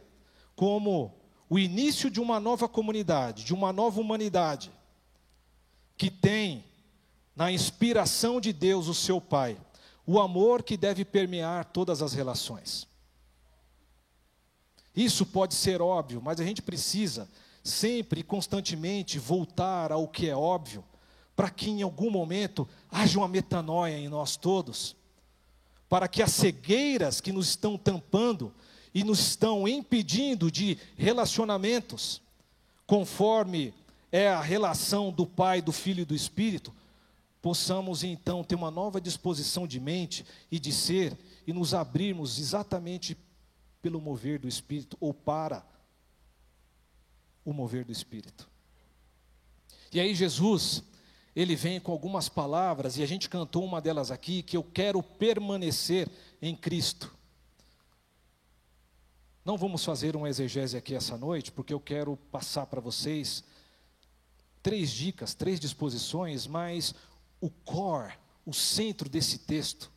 como 0.55 1.15
o 1.49 1.59
início 1.59 2.11
de 2.11 2.21
uma 2.21 2.39
nova 2.39 2.69
comunidade, 2.69 3.45
de 3.45 3.55
uma 3.55 3.73
nova 3.73 3.99
humanidade, 3.99 4.71
que 5.97 6.11
tem 6.11 6.67
na 7.35 7.51
inspiração 7.51 8.43
de 8.43 8.53
Deus, 8.53 8.89
o 8.89 8.95
seu 8.95 9.23
Pai, 9.23 9.59
o 10.07 10.21
amor 10.21 10.63
que 10.63 10.77
deve 10.77 11.03
permear 11.03 11.65
todas 11.65 12.03
as 12.03 12.13
relações. 12.13 12.87
Isso 14.95 15.25
pode 15.25 15.55
ser 15.55 15.81
óbvio, 15.81 16.21
mas 16.21 16.39
a 16.41 16.45
gente 16.45 16.61
precisa 16.61 17.27
sempre 17.65 18.21
e 18.21 18.23
constantemente 18.23 19.19
voltar 19.19 19.93
ao 19.93 20.07
que 20.07 20.29
é 20.29 20.37
óbvio, 20.37 20.85
para 21.37 21.51
que 21.51 21.69
em 21.69 21.83
algum 21.83 22.11
momento 22.11 22.67
haja 22.91 23.19
uma 23.19 23.29
metanoia 23.29 23.99
em 23.99 24.09
nós 24.09 24.37
todos, 24.37 24.97
para 25.87 26.09
que 26.09 26.23
as 26.23 26.33
cegueiras 26.33 27.21
que 27.21 27.31
nos 27.31 27.51
estão 27.51 27.77
tampando 27.77 28.53
e 28.95 29.05
nos 29.05 29.21
estão 29.21 29.69
impedindo 29.69 30.51
de 30.51 30.79
relacionamentos, 30.97 32.23
conforme 32.87 33.75
é 34.11 34.29
a 34.29 34.41
relação 34.41 35.13
do 35.13 35.27
Pai, 35.27 35.61
do 35.61 35.71
Filho 35.71 36.01
e 36.01 36.07
do 36.07 36.15
Espírito, 36.15 36.75
possamos 37.43 38.03
então 38.03 38.43
ter 38.43 38.55
uma 38.55 38.71
nova 38.71 38.99
disposição 38.99 39.67
de 39.67 39.79
mente 39.79 40.25
e 40.51 40.59
de 40.59 40.73
ser 40.73 41.17
e 41.47 41.53
nos 41.53 41.75
abrirmos 41.75 42.39
exatamente 42.39 43.17
pelo 43.83 44.01
mover 44.01 44.39
do 44.39 44.49
Espírito 44.49 44.97
ou 44.99 45.13
para 45.13 45.65
o 47.45 47.53
mover 47.53 47.85
do 47.85 47.93
Espírito. 47.93 48.49
E 49.93 50.01
aí 50.01 50.15
Jesus, 50.15 50.83
ele 51.37 51.55
vem 51.55 51.79
com 51.79 51.93
algumas 51.93 52.31
palavras 52.31 52.97
e 52.97 53.03
a 53.03 53.07
gente 53.07 53.29
cantou 53.29 53.63
uma 53.63 53.79
delas 53.79 54.11
aqui 54.11 54.43
que 54.43 54.57
eu 54.57 54.65
quero 54.65 55.03
permanecer 55.03 56.11
em 56.41 56.57
Cristo. 56.57 57.15
Não 59.45 59.59
vamos 59.59 59.85
fazer 59.85 60.17
uma 60.17 60.31
exegese 60.31 60.79
aqui 60.79 60.95
essa 60.95 61.19
noite, 61.19 61.53
porque 61.53 61.75
eu 61.75 61.79
quero 61.79 62.17
passar 62.33 62.65
para 62.67 62.81
vocês 62.81 63.45
três 64.63 64.91
dicas, 64.91 65.35
três 65.35 65.61
disposições, 65.61 66.47
mas 66.47 66.95
o 67.39 67.51
core, 67.51 68.15
o 68.47 68.55
centro 68.55 69.07
desse 69.07 69.41
texto, 69.41 69.93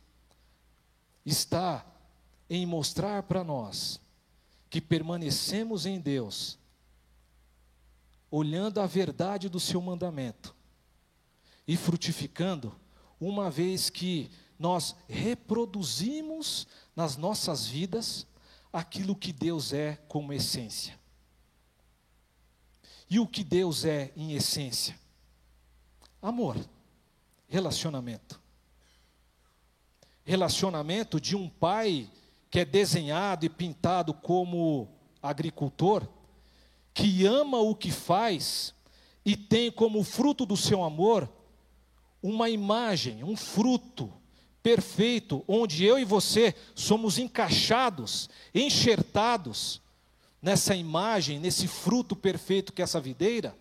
está 1.24 1.86
em 2.50 2.66
mostrar 2.66 3.22
para 3.22 3.42
nós 3.42 3.98
que 4.68 4.80
permanecemos 4.80 5.86
em 5.86 5.98
Deus, 5.98 6.58
olhando 8.30 8.78
a 8.78 8.86
verdade 8.86 9.48
do 9.48 9.58
seu 9.58 9.80
mandamento 9.80 10.59
e 11.70 11.76
frutificando, 11.76 12.74
uma 13.20 13.48
vez 13.48 13.88
que 13.88 14.28
nós 14.58 14.96
reproduzimos 15.08 16.66
nas 16.96 17.16
nossas 17.16 17.64
vidas 17.64 18.26
aquilo 18.72 19.14
que 19.14 19.32
Deus 19.32 19.72
é 19.72 19.94
como 20.08 20.32
essência. 20.32 20.98
E 23.08 23.20
o 23.20 23.26
que 23.28 23.44
Deus 23.44 23.84
é 23.84 24.10
em 24.16 24.32
essência? 24.32 24.98
Amor, 26.20 26.56
relacionamento. 27.46 28.40
Relacionamento 30.24 31.20
de 31.20 31.36
um 31.36 31.48
pai 31.48 32.10
que 32.50 32.58
é 32.58 32.64
desenhado 32.64 33.46
e 33.46 33.48
pintado 33.48 34.12
como 34.12 34.88
agricultor, 35.22 36.04
que 36.92 37.24
ama 37.24 37.58
o 37.58 37.76
que 37.76 37.92
faz 37.92 38.74
e 39.24 39.36
tem 39.36 39.70
como 39.70 40.02
fruto 40.02 40.44
do 40.44 40.56
seu 40.56 40.82
amor 40.82 41.32
uma 42.22 42.48
imagem, 42.50 43.24
um 43.24 43.36
fruto 43.36 44.12
perfeito, 44.62 45.44
onde 45.48 45.84
eu 45.84 45.98
e 45.98 46.04
você 46.04 46.54
somos 46.74 47.18
encaixados, 47.18 48.28
enxertados 48.54 49.80
nessa 50.42 50.74
imagem, 50.74 51.38
nesse 51.38 51.66
fruto 51.66 52.14
perfeito 52.14 52.72
que 52.72 52.82
é 52.82 52.84
essa 52.84 53.00
videira, 53.00 53.56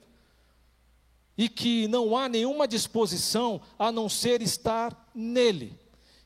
e 1.38 1.48
que 1.48 1.88
não 1.88 2.18
há 2.18 2.28
nenhuma 2.28 2.68
disposição 2.68 3.62
a 3.78 3.92
não 3.92 4.10
ser 4.10 4.42
estar 4.42 5.10
nele. 5.16 5.80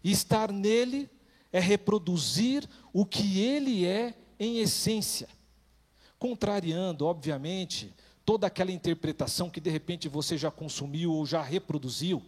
E 0.04 0.12
estar 0.12 0.52
nele 0.52 1.08
é 1.52 1.60
reproduzir 1.60 2.68
o 2.92 3.06
que 3.06 3.40
ele 3.40 3.86
é 3.86 4.16
em 4.40 4.58
essência, 4.58 5.30
contrariando, 6.18 7.06
obviamente, 7.06 7.94
toda 8.26 8.48
aquela 8.48 8.72
interpretação 8.72 9.50
que 9.50 9.60
de 9.60 9.70
repente 9.70 10.08
você 10.08 10.38
já 10.38 10.50
consumiu 10.50 11.14
ou 11.14 11.26
já 11.26 11.42
reproduziu, 11.42 12.24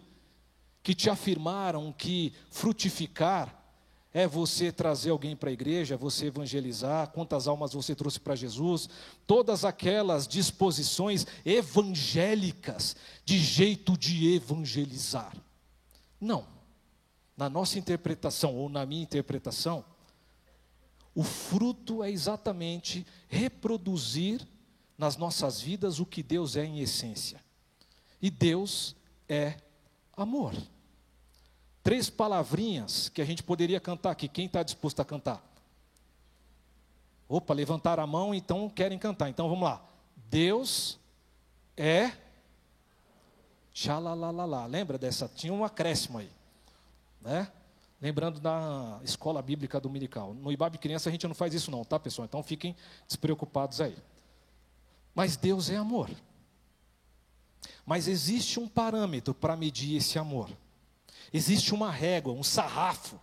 que 0.84 0.94
te 0.94 1.10
afirmaram 1.10 1.92
que 1.92 2.34
frutificar 2.50 3.64
é 4.14 4.26
você 4.26 4.72
trazer 4.72 5.10
alguém 5.10 5.36
para 5.36 5.50
a 5.50 5.54
igreja, 5.54 5.98
você 5.98 6.28
evangelizar, 6.28 7.10
quantas 7.10 7.50
almas 7.50 7.74
você 7.74 7.94
trouxe 7.94 8.18
para 8.18 8.34
Jesus, 8.34 8.88
todas 9.28 9.66
aquelas 9.66 10.26
disposições 10.26 11.28
evangélicas 11.44 12.96
de 13.26 13.38
jeito 13.38 13.98
de 13.98 14.34
evangelizar. 14.34 15.36
Não. 16.20 16.48
Na 17.36 17.50
nossa 17.50 17.78
interpretação, 17.78 18.56
ou 18.56 18.70
na 18.70 18.86
minha 18.86 19.04
interpretação, 19.04 19.84
o 21.14 21.22
fruto 21.22 22.02
é 22.02 22.10
exatamente 22.10 23.06
reproduzir 23.28 24.48
nas 24.98 25.18
nossas 25.18 25.62
vidas 25.62 26.00
o 26.00 26.06
que 26.06 26.24
Deus 26.24 26.56
é 26.56 26.64
em 26.66 26.80
essência. 26.80 27.40
E 28.22 28.30
Deus 28.30 28.96
é 29.28 29.58
amor 30.16 30.54
três 31.86 32.10
palavrinhas 32.10 33.10
que 33.10 33.22
a 33.22 33.26
gente 33.26 33.44
poderia 33.44 33.80
cantar 33.80 34.10
aqui. 34.10 34.28
Quem 34.28 34.48
está 34.48 34.64
disposto 34.64 35.00
a 35.02 35.06
cantar? 35.06 35.40
Opa, 37.30 37.54
levantaram 37.54 38.02
a 38.02 38.08
mão, 38.08 38.34
então 38.34 38.68
querem 38.68 38.98
cantar. 38.98 39.30
Então 39.30 39.48
vamos 39.48 39.66
lá. 39.66 39.86
Deus 40.16 41.00
é. 41.78 42.12
Xalalalala. 43.72 44.66
Lembra 44.66 44.98
dessa? 44.98 45.28
Tinha 45.28 45.54
um 45.54 45.64
acréscimo 45.64 46.18
aí. 46.18 46.32
Né? 47.22 47.48
Lembrando 48.02 48.40
da 48.40 49.00
escola 49.04 49.40
bíblica 49.40 49.80
dominical. 49.80 50.34
No 50.34 50.52
IBAB 50.52 50.80
Criança 50.80 51.10
a 51.10 51.12
gente 51.12 51.28
não 51.28 51.36
faz 51.36 51.54
isso, 51.54 51.70
não, 51.70 51.86
tá, 51.86 52.00
pessoal? 52.00 52.26
Então 52.26 52.42
fiquem 52.42 52.76
despreocupados 53.08 53.80
aí. 53.80 53.96
Mas 55.16 55.38
Deus 55.38 55.70
é 55.70 55.78
amor. 55.78 56.12
Mas 57.86 58.08
existe 58.08 58.60
um 58.60 58.68
parâmetro 58.68 59.34
para 59.34 59.56
medir 59.56 59.96
esse 59.96 60.20
amor. 60.20 60.50
Existe 61.32 61.74
uma 61.74 61.90
régua, 61.90 62.34
um 62.34 62.44
sarrafo. 62.44 63.20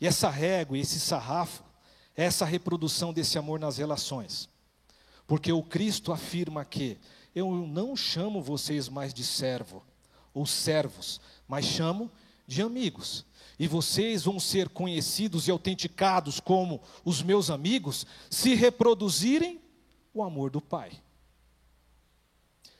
E 0.00 0.06
essa 0.06 0.28
régua, 0.28 0.76
esse 0.76 1.00
sarrafo, 1.00 1.64
é 2.14 2.24
essa 2.24 2.44
reprodução 2.44 3.12
desse 3.12 3.38
amor 3.38 3.58
nas 3.58 3.78
relações. 3.78 4.48
Porque 5.26 5.50
o 5.50 5.62
Cristo 5.62 6.12
afirma 6.12 6.64
que 6.64 6.98
eu 7.34 7.50
não 7.66 7.96
chamo 7.96 8.42
vocês 8.42 8.88
mais 8.88 9.14
de 9.14 9.24
servo 9.24 9.82
ou 10.34 10.44
servos, 10.44 11.20
mas 11.48 11.64
chamo 11.64 12.10
de 12.46 12.60
amigos. 12.60 13.24
E 13.58 13.66
vocês 13.66 14.24
vão 14.24 14.38
ser 14.38 14.68
conhecidos 14.68 15.48
e 15.48 15.50
autenticados 15.50 16.40
como 16.40 16.80
os 17.04 17.22
meus 17.22 17.50
amigos 17.50 18.06
se 18.28 18.54
reproduzirem 18.54 19.63
o 20.14 20.22
amor 20.22 20.48
do 20.48 20.60
Pai. 20.60 20.92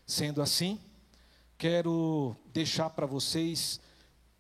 Sendo 0.07 0.41
assim, 0.41 0.81
quero 1.59 2.37
deixar 2.53 2.89
para 2.91 3.07
vocês 3.07 3.81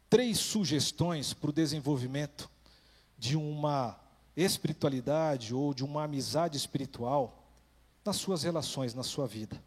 três 0.09 0.39
sugestões 0.39 1.35
para 1.35 1.51
o 1.51 1.53
desenvolvimento 1.53 2.49
de 3.19 3.37
uma 3.37 3.99
espiritualidade 4.37 5.53
ou 5.53 5.75
de 5.75 5.85
uma 5.85 6.05
amizade 6.05 6.57
espiritual 6.57 7.45
nas 8.05 8.17
suas 8.17 8.45
relações, 8.45 8.95
na 8.95 9.03
sua 9.03 9.27
vida, 9.27 9.61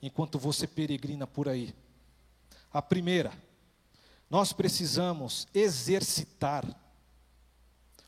enquanto 0.00 0.38
você 0.38 0.66
peregrina 0.66 1.26
por 1.26 1.48
aí. 1.48 1.74
A 2.72 2.80
primeira, 2.80 3.32
nós 4.30 4.52
precisamos 4.52 5.46
exercitar 5.52 6.64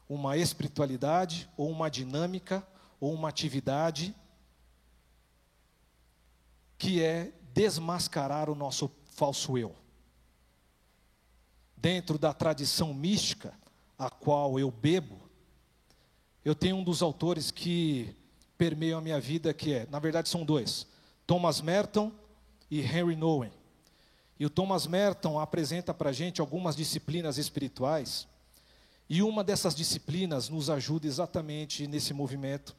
uma 0.09 0.37
espiritualidade 0.37 1.51
ou 1.57 1.69
uma 1.69 1.91
dinâmica 1.91 2.67
ou 3.01 3.13
uma 3.13 3.29
atividade 3.29 4.15
que 6.83 7.01
é 7.01 7.33
desmascarar 7.55 8.51
o 8.51 8.57
nosso 8.57 8.91
falso 9.13 9.57
eu 9.57 9.73
dentro 11.77 12.19
da 12.19 12.35
tradição 12.35 12.93
mística 12.93 13.55
a 13.97 14.11
qual 14.11 14.59
eu 14.59 14.69
bebo, 14.69 15.17
eu 16.45 16.57
tenho 16.57 16.75
um 16.75 16.83
dos 16.83 17.01
autores 17.01 17.53
que 17.53 18.17
permeiam 18.59 18.99
a 18.99 19.01
minha 19.01 19.21
vida, 19.21 19.55
que 19.55 19.73
é, 19.73 19.87
na 19.93 20.01
verdade 20.01 20.29
são 20.29 20.45
dois, 20.45 20.85
Thomas 21.25 21.61
Merton 21.61 22.11
e 22.69 22.81
Henry 22.81 23.15
Nouwen. 23.15 23.53
E 24.37 24.45
o 24.45 24.51
Thomas 24.51 24.85
Merton 24.85 25.39
apresenta 25.39 25.95
para 25.95 26.11
a 26.11 26.13
gente 26.13 26.41
algumas 26.41 26.75
disciplinas 26.75 27.39
espirituais, 27.39 28.27
e 29.09 29.23
uma 29.23 29.45
dessas 29.45 29.73
disciplinas 29.73 30.49
nos 30.49 30.69
ajuda 30.69 31.07
exatamente 31.07 31.87
nesse 31.87 32.13
movimento, 32.13 32.75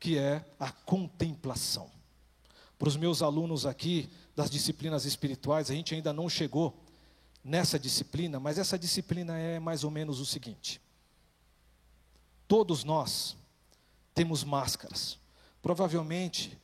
que 0.00 0.16
é 0.16 0.42
a 0.58 0.72
contemplação. 0.72 1.95
Para 2.78 2.88
os 2.88 2.96
meus 2.96 3.22
alunos 3.22 3.64
aqui 3.64 4.10
das 4.34 4.50
disciplinas 4.50 5.04
espirituais, 5.04 5.70
a 5.70 5.74
gente 5.74 5.94
ainda 5.94 6.12
não 6.12 6.28
chegou 6.28 6.78
nessa 7.42 7.78
disciplina, 7.78 8.40
mas 8.40 8.58
essa 8.58 8.78
disciplina 8.78 9.38
é 9.38 9.58
mais 9.58 9.84
ou 9.84 9.90
menos 9.90 10.20
o 10.20 10.26
seguinte: 10.26 10.80
todos 12.46 12.84
nós 12.84 13.36
temos 14.14 14.44
máscaras. 14.44 15.18
Provavelmente 15.62 16.58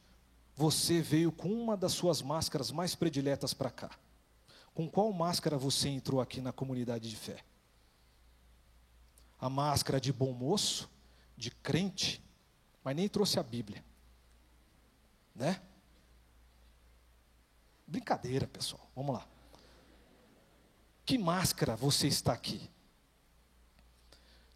você 0.54 1.00
veio 1.00 1.32
com 1.32 1.48
uma 1.48 1.76
das 1.76 1.92
suas 1.92 2.20
máscaras 2.20 2.70
mais 2.70 2.94
prediletas 2.94 3.54
para 3.54 3.70
cá. 3.70 3.90
Com 4.74 4.88
qual 4.88 5.12
máscara 5.12 5.56
você 5.58 5.88
entrou 5.88 6.20
aqui 6.20 6.40
na 6.40 6.52
comunidade 6.52 7.08
de 7.08 7.16
fé? 7.16 7.44
A 9.38 9.50
máscara 9.50 10.00
de 10.00 10.12
bom 10.12 10.32
moço, 10.32 10.88
de 11.36 11.50
crente, 11.50 12.22
mas 12.84 12.94
nem 12.96 13.08
trouxe 13.08 13.38
a 13.38 13.42
Bíblia. 13.42 13.84
Né? 15.34 15.60
Brincadeira, 17.92 18.46
pessoal. 18.46 18.90
Vamos 18.96 19.14
lá. 19.14 19.28
Que 21.04 21.18
máscara 21.18 21.76
você 21.76 22.08
está 22.08 22.32
aqui? 22.32 22.70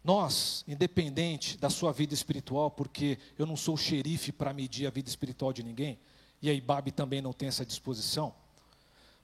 Nós, 0.03 0.65
independente 0.67 1.55
da 1.55 1.69
sua 1.69 1.93
vida 1.93 2.15
espiritual, 2.15 2.71
porque 2.71 3.19
eu 3.37 3.45
não 3.45 3.55
sou 3.55 3.77
xerife 3.77 4.31
para 4.31 4.53
medir 4.53 4.87
a 4.87 4.89
vida 4.89 5.07
espiritual 5.07 5.53
de 5.53 5.61
ninguém, 5.61 5.99
e 6.41 6.49
a 6.49 6.53
IBAB 6.53 6.91
também 6.91 7.21
não 7.21 7.31
tem 7.31 7.47
essa 7.47 7.63
disposição, 7.63 8.33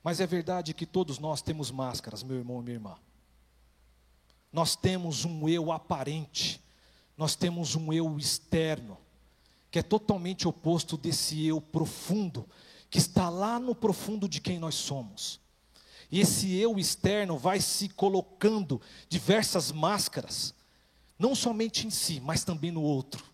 mas 0.04 0.20
é 0.20 0.28
verdade 0.28 0.76
que 0.76 0.86
todos 0.86 1.18
nós 1.18 1.42
temos 1.42 1.72
máscaras, 1.72 2.22
meu 2.22 2.38
irmão 2.38 2.60
e 2.60 2.64
minha 2.64 2.76
irmã. 2.76 2.96
Nós 4.52 4.76
temos 4.76 5.26
um 5.26 5.50
eu 5.50 5.72
aparente, 5.72 6.62
nós 7.18 7.36
temos 7.36 7.74
um 7.74 7.92
eu 7.92 8.16
externo, 8.20 8.96
que 9.72 9.80
é 9.80 9.84
totalmente 9.84 10.48
oposto 10.48 10.98
desse 10.98 11.44
eu 11.48 11.60
profundo, 11.60 12.48
que 12.94 13.00
está 13.00 13.28
lá 13.28 13.60
no 13.60 13.74
profundo 13.74 14.30
de 14.30 14.40
quem 14.40 14.60
nós 14.60 14.76
somos. 14.76 15.40
E 16.12 16.20
esse 16.20 16.54
eu 16.54 16.78
externo 16.78 17.40
vai 17.40 17.60
se 17.60 17.90
colocando 17.90 18.80
diversas 19.10 19.72
máscaras, 19.72 20.54
não 21.18 21.34
somente 21.34 21.88
em 21.88 21.90
si, 21.90 22.20
mas 22.20 22.44
também 22.44 22.70
no 22.70 22.84
outro. 22.84 23.26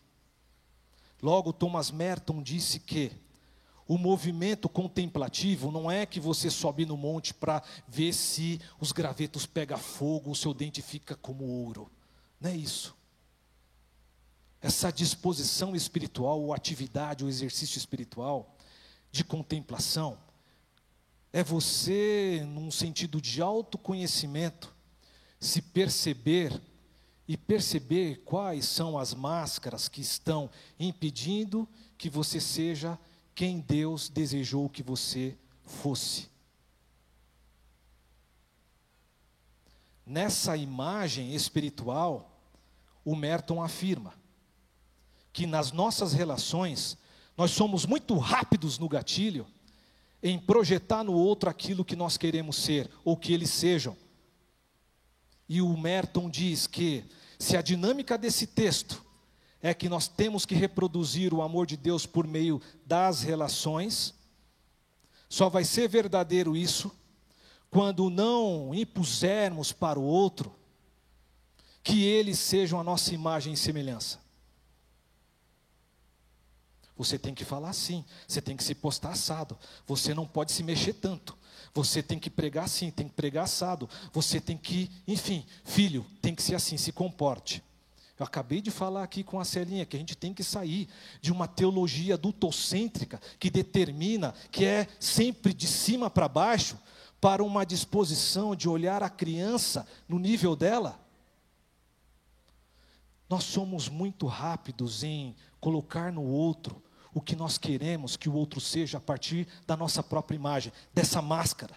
Logo, 1.21 1.51
Thomas 1.51 1.91
Merton 1.91 2.41
disse 2.41 2.79
que 2.79 3.11
o 3.85 3.97
movimento 3.97 4.69
contemplativo 4.69 5.71
não 5.71 5.91
é 5.91 6.05
que 6.05 6.21
você 6.21 6.49
sobe 6.49 6.85
no 6.85 6.95
monte 6.95 7.33
para 7.33 7.61
ver 7.85 8.13
se 8.13 8.61
os 8.79 8.93
gravetos 8.93 9.45
pegam 9.45 9.77
fogo, 9.77 10.31
o 10.31 10.35
seu 10.35 10.53
dente 10.53 10.81
fica 10.81 11.17
como 11.17 11.43
ouro. 11.43 11.91
Não 12.39 12.49
é 12.49 12.55
isso. 12.55 12.95
essa 14.61 14.89
disposição 14.89 15.75
espiritual, 15.75 16.39
ou 16.39 16.53
atividade, 16.53 17.25
ou 17.25 17.29
exercício 17.29 17.77
espiritual 17.77 18.55
de 19.11 19.23
contemplação, 19.23 20.17
é 21.31 21.43
você, 21.43 22.43
num 22.47 22.71
sentido 22.71 23.21
de 23.21 23.41
autoconhecimento, 23.41 24.73
se 25.39 25.61
perceber 25.61 26.59
e 27.27 27.37
perceber 27.37 28.23
quais 28.25 28.65
são 28.65 28.97
as 28.97 29.13
máscaras 29.13 29.87
que 29.87 30.01
estão 30.01 30.49
impedindo 30.79 31.67
que 31.97 32.09
você 32.09 32.41
seja 32.41 32.97
quem 33.35 33.59
Deus 33.59 34.09
desejou 34.09 34.67
que 34.67 34.81
você 34.81 35.37
fosse. 35.63 36.27
Nessa 40.05 40.57
imagem 40.57 41.35
espiritual, 41.35 42.41
o 43.05 43.15
Merton 43.15 43.61
afirma 43.61 44.13
que 45.31 45.45
nas 45.45 45.71
nossas 45.71 46.13
relações 46.13 46.97
nós 47.39 47.51
somos 47.51 47.85
muito 47.85 48.17
rápidos 48.17 48.77
no 48.77 48.89
gatilho 48.89 49.47
em 50.21 50.37
projetar 50.37 51.05
no 51.05 51.13
outro 51.13 51.49
aquilo 51.49 51.85
que 51.85 51.95
nós 51.95 52.17
queremos 52.17 52.57
ser 52.57 52.91
ou 53.01 53.15
que 53.15 53.31
eles 53.31 53.49
sejam. 53.49 53.95
E 55.47 55.61
o 55.61 55.77
Merton 55.77 56.29
diz 56.29 56.67
que 56.67 57.05
se 57.39 57.55
a 57.55 57.61
dinâmica 57.61 58.17
desse 58.17 58.45
texto 58.45 59.01
é 59.61 59.73
que 59.73 59.87
nós 59.87 60.05
temos 60.05 60.45
que 60.45 60.53
reproduzir 60.53 61.33
o 61.33 61.41
amor 61.41 61.65
de 61.65 61.77
Deus 61.77 62.05
por 62.05 62.27
meio 62.27 62.61
das 62.85 63.23
relações, 63.23 64.13
só 65.29 65.47
vai 65.47 65.63
ser 65.63 65.87
verdadeiro 65.87 66.57
isso 66.57 66.91
quando 67.69 68.09
não 68.09 68.75
impusermos 68.75 69.71
para 69.71 69.97
o 69.97 70.03
outro 70.03 70.53
que 71.81 72.03
eles 72.03 72.37
sejam 72.37 72.81
a 72.81 72.83
nossa 72.83 73.15
imagem 73.15 73.53
e 73.53 73.57
semelhança. 73.57 74.19
Você 76.99 77.17
tem 77.17 77.33
que 77.33 77.45
falar 77.45 77.69
assim, 77.69 78.03
você 78.27 78.41
tem 78.41 78.57
que 78.57 78.63
se 78.63 78.75
postar 78.75 79.11
assado, 79.11 79.57
você 79.87 80.13
não 80.13 80.27
pode 80.27 80.51
se 80.51 80.61
mexer 80.61 80.91
tanto, 80.91 81.33
você 81.73 82.03
tem 82.03 82.19
que 82.19 82.29
pregar 82.29 82.65
assim, 82.65 82.91
tem 82.91 83.07
que 83.07 83.13
pregar 83.13 83.45
assado, 83.45 83.89
você 84.11 84.41
tem 84.41 84.57
que, 84.57 84.91
enfim, 85.07 85.45
filho, 85.63 86.05
tem 86.21 86.35
que 86.35 86.43
ser 86.43 86.55
assim, 86.55 86.75
se 86.75 86.91
comporte. 86.91 87.63
Eu 88.19 88.25
acabei 88.25 88.59
de 88.59 88.69
falar 88.69 89.01
aqui 89.01 89.23
com 89.23 89.39
a 89.39 89.45
Celinha 89.45 89.85
que 89.85 89.95
a 89.95 89.99
gente 89.99 90.13
tem 90.13 90.33
que 90.33 90.43
sair 90.43 90.89
de 91.21 91.31
uma 91.31 91.47
teologia 91.47 92.15
adultocêntrica 92.15 93.21
que 93.39 93.49
determina 93.49 94.33
que 94.51 94.65
é 94.65 94.85
sempre 94.99 95.53
de 95.53 95.67
cima 95.67 96.09
para 96.09 96.27
baixo, 96.27 96.77
para 97.21 97.41
uma 97.41 97.65
disposição 97.65 98.53
de 98.53 98.67
olhar 98.67 99.01
a 99.01 99.09
criança 99.09 99.87
no 100.05 100.19
nível 100.19 100.53
dela. 100.53 100.99
Nós 103.29 103.45
somos 103.45 103.87
muito 103.87 104.27
rápidos 104.27 105.01
em 105.01 105.33
colocar 105.61 106.11
no 106.11 106.23
outro 106.23 106.83
o 107.13 107.21
que 107.21 107.35
nós 107.35 107.57
queremos 107.57 108.15
que 108.15 108.29
o 108.29 108.33
outro 108.33 108.61
seja 108.61 108.97
a 108.97 109.01
partir 109.01 109.47
da 109.65 109.75
nossa 109.75 110.03
própria 110.03 110.35
imagem, 110.35 110.71
dessa 110.93 111.21
máscara. 111.21 111.75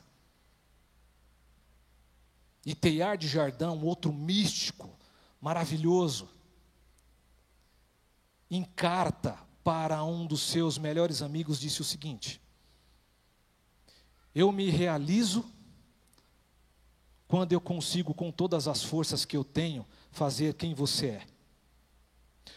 E 2.64 2.74
Teiar 2.74 3.16
de 3.16 3.26
Jardão, 3.26 3.82
outro 3.82 4.12
místico, 4.12 4.90
maravilhoso, 5.40 6.28
em 8.50 8.62
carta 8.62 9.38
para 9.64 10.04
um 10.04 10.26
dos 10.26 10.42
seus 10.42 10.78
melhores 10.78 11.22
amigos, 11.22 11.58
disse 11.58 11.80
o 11.80 11.84
seguinte: 11.84 12.40
eu 14.34 14.50
me 14.50 14.70
realizo 14.70 15.44
quando 17.28 17.52
eu 17.52 17.60
consigo, 17.60 18.12
com 18.12 18.30
todas 18.30 18.68
as 18.68 18.82
forças 18.82 19.24
que 19.24 19.36
eu 19.36 19.44
tenho, 19.44 19.86
fazer 20.10 20.54
quem 20.54 20.74
você 20.74 21.06
é. 21.08 21.26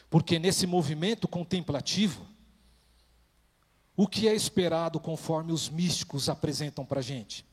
Porque 0.09 0.37
nesse 0.37 0.67
movimento 0.67 1.27
contemplativo, 1.27 2.25
o 3.95 4.07
que 4.07 4.27
é 4.27 4.33
esperado 4.33 4.99
conforme 4.99 5.51
os 5.51 5.69
místicos 5.69 6.27
apresentam 6.27 6.85
para 6.85 6.99
a 6.99 7.03
gente? 7.03 7.45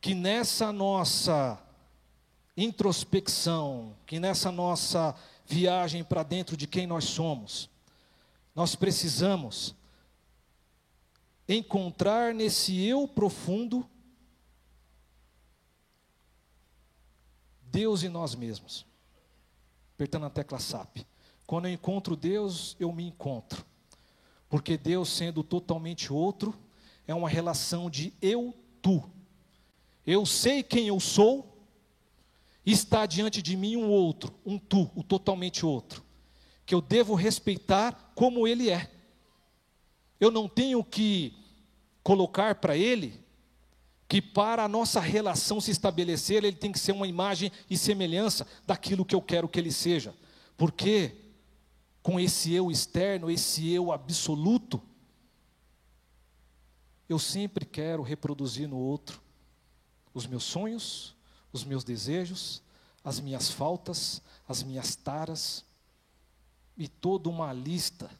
Que 0.00 0.14
nessa 0.14 0.72
nossa 0.72 1.62
introspecção, 2.56 3.94
que 4.04 4.18
nessa 4.18 4.50
nossa 4.50 5.14
viagem 5.46 6.02
para 6.02 6.22
dentro 6.22 6.56
de 6.56 6.66
quem 6.66 6.86
nós 6.86 7.04
somos, 7.04 7.70
nós 8.54 8.74
precisamos 8.74 9.74
encontrar 11.48 12.34
nesse 12.34 12.84
eu 12.84 13.06
profundo 13.06 13.88
Deus 17.62 18.02
e 18.02 18.08
nós 18.08 18.34
mesmos. 18.34 18.84
Apertando 19.94 20.26
a 20.26 20.30
tecla 20.30 20.58
SAP. 20.58 21.06
Quando 21.46 21.66
eu 21.66 21.72
encontro 21.72 22.14
Deus, 22.16 22.76
eu 22.78 22.92
me 22.92 23.06
encontro. 23.06 23.64
Porque 24.52 24.76
Deus, 24.76 25.08
sendo 25.08 25.42
totalmente 25.42 26.12
outro, 26.12 26.54
é 27.06 27.14
uma 27.14 27.26
relação 27.26 27.88
de 27.88 28.12
eu-tu. 28.20 29.02
Eu 30.06 30.26
sei 30.26 30.62
quem 30.62 30.88
eu 30.88 31.00
sou, 31.00 31.66
está 32.66 33.06
diante 33.06 33.40
de 33.40 33.56
mim 33.56 33.76
um 33.76 33.88
outro, 33.88 34.30
um 34.44 34.58
tu, 34.58 34.90
o 34.94 35.02
totalmente 35.02 35.64
outro, 35.64 36.04
que 36.66 36.74
eu 36.74 36.82
devo 36.82 37.14
respeitar 37.14 38.12
como 38.14 38.46
ele 38.46 38.68
é. 38.68 38.90
Eu 40.20 40.30
não 40.30 40.46
tenho 40.46 40.84
que 40.84 41.34
colocar 42.02 42.56
para 42.56 42.76
ele 42.76 43.18
que 44.06 44.20
para 44.20 44.64
a 44.64 44.68
nossa 44.68 45.00
relação 45.00 45.62
se 45.62 45.70
estabelecer, 45.70 46.44
ele 46.44 46.56
tem 46.56 46.70
que 46.70 46.78
ser 46.78 46.92
uma 46.92 47.08
imagem 47.08 47.50
e 47.70 47.78
semelhança 47.78 48.46
daquilo 48.66 49.06
que 49.06 49.14
eu 49.14 49.22
quero 49.22 49.48
que 49.48 49.58
ele 49.58 49.72
seja. 49.72 50.14
Porque 50.58 51.21
com 52.02 52.18
esse 52.18 52.52
eu 52.52 52.70
externo, 52.70 53.30
esse 53.30 53.70
eu 53.70 53.92
absoluto, 53.92 54.82
eu 57.08 57.18
sempre 57.18 57.64
quero 57.64 58.02
reproduzir 58.02 58.68
no 58.68 58.76
outro 58.76 59.20
os 60.14 60.26
meus 60.26 60.44
sonhos, 60.44 61.14
os 61.52 61.64
meus 61.64 61.84
desejos, 61.84 62.62
as 63.04 63.20
minhas 63.20 63.50
faltas, 63.50 64.22
as 64.48 64.62
minhas 64.62 64.96
taras 64.96 65.64
e 66.76 66.88
toda 66.88 67.28
uma 67.28 67.52
lista 67.52 68.10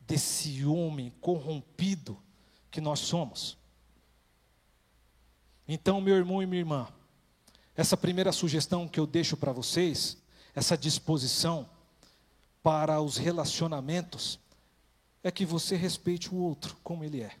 desse 0.00 0.64
homem 0.64 1.12
corrompido 1.20 2.18
que 2.70 2.80
nós 2.80 3.00
somos. 3.00 3.56
Então, 5.66 6.00
meu 6.00 6.16
irmão 6.16 6.42
e 6.42 6.46
minha 6.46 6.60
irmã, 6.60 6.88
essa 7.76 7.96
primeira 7.96 8.32
sugestão 8.32 8.86
que 8.86 9.00
eu 9.00 9.06
deixo 9.06 9.36
para 9.36 9.52
vocês, 9.52 10.18
essa 10.54 10.76
disposição 10.76 11.68
para 12.64 12.98
os 12.98 13.18
relacionamentos, 13.18 14.40
é 15.22 15.30
que 15.30 15.44
você 15.44 15.76
respeite 15.76 16.34
o 16.34 16.38
outro 16.38 16.74
como 16.82 17.04
ele 17.04 17.20
é. 17.20 17.36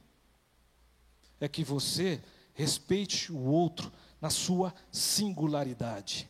É 1.40 1.48
que 1.48 1.64
você 1.64 2.22
respeite 2.52 3.32
o 3.32 3.38
outro 3.38 3.90
na 4.20 4.28
sua 4.28 4.74
singularidade. 4.92 6.28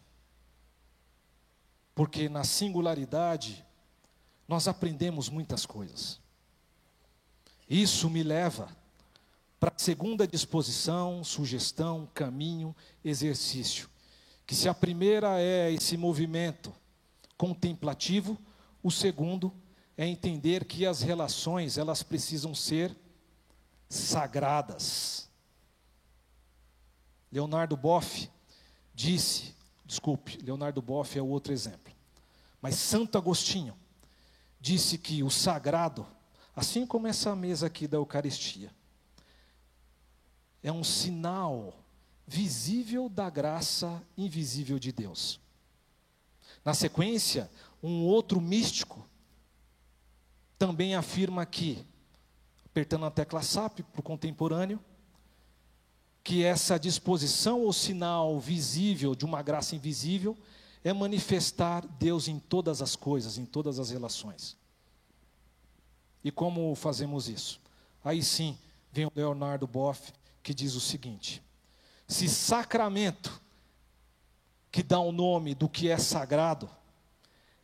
Porque 1.92 2.28
na 2.28 2.44
singularidade 2.44 3.66
nós 4.46 4.68
aprendemos 4.68 5.28
muitas 5.28 5.66
coisas. 5.66 6.20
Isso 7.68 8.08
me 8.08 8.22
leva 8.22 8.68
para 9.58 9.72
a 9.74 9.78
segunda 9.78 10.24
disposição, 10.24 11.24
sugestão, 11.24 12.08
caminho, 12.14 12.76
exercício. 13.04 13.90
Que 14.46 14.54
se 14.54 14.68
a 14.68 14.74
primeira 14.74 15.40
é 15.40 15.72
esse 15.72 15.96
movimento 15.96 16.72
contemplativo, 17.36 18.38
o 18.84 18.90
segundo 18.90 19.52
é 19.96 20.06
entender 20.06 20.64
que 20.64 20.86
as 20.86 21.02
relações, 21.02 21.76
elas 21.76 22.04
precisam 22.04 22.54
ser 22.54 22.96
sagradas. 23.88 25.28
Leonardo 27.32 27.76
Boff 27.76 28.30
disse, 28.94 29.52
desculpe, 29.84 30.38
Leonardo 30.40 30.80
Boff 30.80 31.18
é 31.18 31.22
o 31.22 31.26
outro 31.26 31.52
exemplo. 31.52 31.92
Mas 32.62 32.76
Santo 32.76 33.18
Agostinho 33.18 33.76
disse 34.60 34.96
que 34.96 35.24
o 35.24 35.30
sagrado 35.30 36.06
Assim 36.56 36.86
como 36.86 37.08
essa 37.08 37.34
mesa 37.34 37.66
aqui 37.66 37.88
da 37.88 37.96
Eucaristia, 37.96 38.70
é 40.62 40.70
um 40.70 40.84
sinal 40.84 41.74
visível 42.26 43.08
da 43.08 43.28
graça 43.28 44.00
invisível 44.16 44.78
de 44.78 44.92
Deus. 44.92 45.40
Na 46.64 46.72
sequência, 46.72 47.50
um 47.86 48.06
outro 48.06 48.40
místico 48.40 49.06
também 50.58 50.94
afirma 50.94 51.44
que, 51.44 51.84
apertando 52.64 53.04
a 53.04 53.10
tecla 53.10 53.42
SAP 53.42 53.80
para 53.80 54.00
o 54.00 54.02
contemporâneo, 54.02 54.82
que 56.22 56.42
essa 56.42 56.78
disposição 56.78 57.60
ou 57.60 57.72
sinal 57.74 58.40
visível 58.40 59.14
de 59.14 59.26
uma 59.26 59.42
graça 59.42 59.76
invisível 59.76 60.34
é 60.82 60.94
manifestar 60.94 61.86
Deus 61.86 62.26
em 62.26 62.38
todas 62.38 62.80
as 62.80 62.96
coisas, 62.96 63.36
em 63.36 63.44
todas 63.44 63.78
as 63.78 63.90
relações. 63.90 64.56
E 66.22 66.30
como 66.30 66.74
fazemos 66.74 67.28
isso? 67.28 67.60
Aí 68.02 68.22
sim, 68.22 68.58
vem 68.90 69.04
o 69.04 69.12
Leonardo 69.14 69.66
Boff 69.66 70.10
que 70.42 70.54
diz 70.54 70.74
o 70.74 70.80
seguinte: 70.80 71.42
se 72.08 72.30
sacramento, 72.30 73.42
que 74.72 74.82
dá 74.82 74.98
o 74.98 75.12
nome 75.12 75.54
do 75.54 75.68
que 75.68 75.90
é 75.90 75.98
sagrado, 75.98 76.70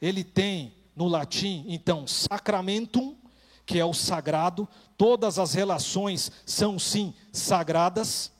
ele 0.00 0.24
tem 0.24 0.74
no 0.94 1.06
latim, 1.06 1.64
então, 1.68 2.06
sacramentum, 2.06 3.16
que 3.64 3.78
é 3.78 3.84
o 3.84 3.94
sagrado, 3.94 4.68
todas 4.96 5.38
as 5.38 5.54
relações 5.54 6.30
são 6.44 6.78
sim 6.78 7.14
sagradas, 7.32 8.32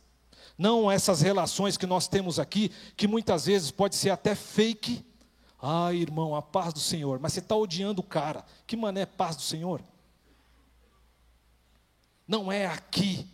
não 0.59 0.91
essas 0.91 1.23
relações 1.23 1.77
que 1.77 1.87
nós 1.87 2.07
temos 2.07 2.39
aqui, 2.39 2.71
que 2.97 3.09
muitas 3.09 3.47
vezes 3.47 3.71
pode 3.71 3.97
ser 3.97 4.11
até 4.11 4.35
fake. 4.35 5.05
Ah, 5.63 5.93
irmão, 5.95 6.35
a 6.35 6.43
paz 6.43 6.73
do 6.75 6.81
Senhor, 6.81 7.19
mas 7.19 7.33
você 7.33 7.41
está 7.41 7.55
odiando 7.55 8.01
o 8.01 8.05
cara, 8.05 8.45
que 8.67 8.77
mané 8.77 9.07
paz 9.07 9.37
do 9.37 9.43
Senhor? 9.43 9.83
Não 12.27 12.51
é 12.51 12.67
aqui, 12.67 13.27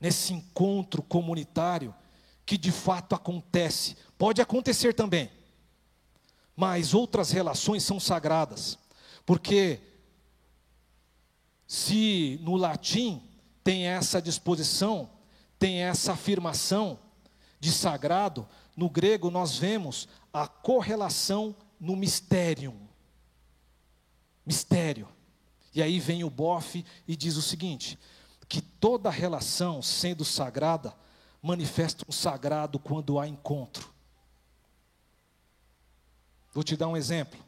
nesse 0.00 0.32
encontro 0.32 1.02
comunitário, 1.02 1.94
que 2.44 2.58
de 2.58 2.72
fato 2.72 3.14
acontece, 3.14 3.96
pode 4.18 4.40
acontecer 4.40 4.92
também, 4.92 5.30
mas 6.62 6.94
outras 6.94 7.32
relações 7.32 7.82
são 7.82 7.98
sagradas, 7.98 8.78
porque 9.26 9.80
se 11.66 12.38
no 12.40 12.54
latim 12.54 13.20
tem 13.64 13.88
essa 13.88 14.22
disposição, 14.22 15.10
tem 15.58 15.82
essa 15.82 16.12
afirmação 16.12 17.00
de 17.58 17.72
sagrado, 17.72 18.48
no 18.76 18.88
grego 18.88 19.28
nós 19.28 19.58
vemos 19.58 20.06
a 20.32 20.46
correlação 20.46 21.52
no 21.80 21.96
mistério. 21.96 22.78
Mistério. 24.46 25.08
E 25.74 25.82
aí 25.82 25.98
vem 25.98 26.22
o 26.22 26.30
bofe 26.30 26.86
e 27.08 27.16
diz 27.16 27.36
o 27.36 27.42
seguinte: 27.42 27.98
que 28.48 28.60
toda 28.60 29.10
relação, 29.10 29.82
sendo 29.82 30.24
sagrada, 30.24 30.94
manifesta 31.42 32.04
um 32.08 32.12
sagrado 32.12 32.78
quando 32.78 33.18
há 33.18 33.26
encontro. 33.26 33.91
Vou 36.52 36.62
te 36.62 36.76
dar 36.76 36.88
um 36.88 36.96
exemplo. 36.96 37.40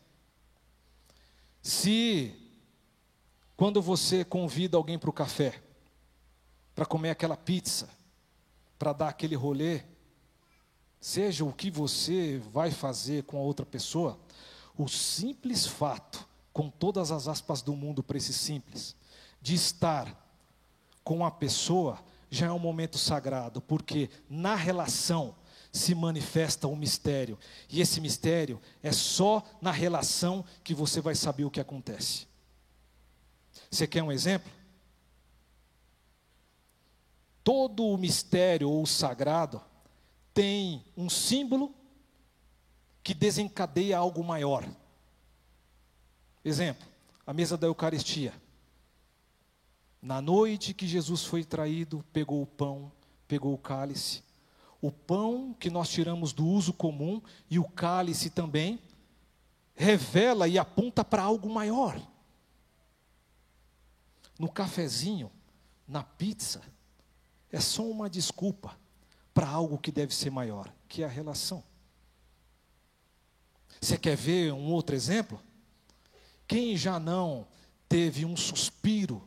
Se 1.63 2.35
quando 3.57 3.81
você 3.83 4.25
convida 4.25 4.77
alguém 4.77 4.99
para 4.99 5.11
o 5.11 5.13
café, 5.13 5.63
para 6.75 6.87
comer 6.87 7.11
aquela 7.11 7.37
pizza, 7.37 7.89
para 8.79 8.93
dar 8.93 9.09
aquele 9.09 9.37
rolê, 9.37 9.83
seja 11.01 11.45
o 11.45 11.53
que 11.53 11.71
você 11.71 12.39
vai 12.51 12.71
fazer 12.71 13.25
com 13.25 13.37
a 13.37 13.43
outra 13.43 13.65
pessoa, 13.65 14.19
o 14.77 14.89
simples 14.89 15.67
fato, 15.67 16.27
com 16.53 16.71
todas 16.71 17.13
as 17.13 17.29
aspas 17.29 17.63
do 17.63 17.77
mundo 17.77 18.03
para 18.03 18.17
esse 18.17 18.33
simples, 18.33 18.97
de 19.41 19.55
estar 19.55 20.21
com 21.05 21.25
a 21.25 21.31
pessoa, 21.31 22.03
já 22.31 22.47
é 22.47 22.53
um 22.53 22.59
momento 22.59 22.97
sagrado, 22.97 23.61
porque 23.61 24.09
na 24.29 24.55
relação 24.55 25.37
se 25.75 25.93
manifesta 25.93 26.69
um 26.69 26.77
mistério, 26.77 27.37
e 27.69 27.81
esse 27.81 28.01
mistério 28.01 28.63
é 28.81 28.93
só 28.93 29.43
na 29.61 29.73
relação 29.73 30.45
que 30.63 30.73
você 30.73 31.01
vai 31.01 31.17
saber 31.17 31.45
o 31.45 31.51
que 31.51 31.61
acontece. 31.61 32.29
Você 33.69 33.85
quer 33.85 34.01
um 34.01 34.13
exemplo? 34.13 34.53
Todo 37.43 37.85
o 37.85 37.99
mistério 37.99 38.71
ou 38.71 38.85
o 38.85 38.87
sagrado 38.87 39.61
tem 40.33 40.85
um 40.97 41.11
símbolo 41.11 41.75
que 43.03 43.13
desencadeia 43.13 43.99
algo 43.99 44.23
maior. 44.23 44.65
Exemplo, 46.45 46.87
a 47.27 47.33
mesa 47.33 47.57
da 47.57 47.67
Eucaristia. 47.67 48.33
Na 50.01 50.23
noite 50.23 50.73
que 50.73 50.87
Jesus 50.87 51.25
foi 51.25 51.43
traído, 51.43 52.05
pegou 52.13 52.41
o 52.41 52.47
pão, 52.47 52.93
pegou 53.27 53.53
o 53.53 53.59
cálice. 53.59 54.23
O 54.85 54.93
pão 54.93 55.55
que 55.59 55.71
nós 55.71 55.89
tiramos 55.89 56.33
do 56.33 56.47
uso 56.47 56.73
comum 56.73 57.23
e 57.49 57.59
o 57.59 57.65
cálice 57.65 58.29
também 58.29 58.79
revela 59.75 60.47
e 60.47 60.59
aponta 60.59 61.05
para 61.05 61.23
algo 61.23 61.49
maior 61.49 62.01
no 64.39 64.51
cafezinho, 64.51 65.31
na 65.87 66.03
pizza, 66.03 66.63
é 67.51 67.61
só 67.61 67.85
uma 67.85 68.11
desculpa 68.11 68.77
para 69.33 69.49
algo 69.49 69.79
que 69.79 69.93
deve 69.93 70.15
ser 70.15 70.31
maior, 70.31 70.73
que 70.89 71.03
é 71.03 71.07
a 71.07 71.09
relação. 71.09 71.63
Você 73.81 73.97
quer 73.97 74.17
ver 74.17 74.53
um 74.53 74.73
outro 74.73 74.95
exemplo? 74.95 75.41
Quem 76.47 76.77
já 76.77 76.99
não 76.99 77.47
teve 77.89 78.25
um 78.25 78.37
suspiro 78.37 79.27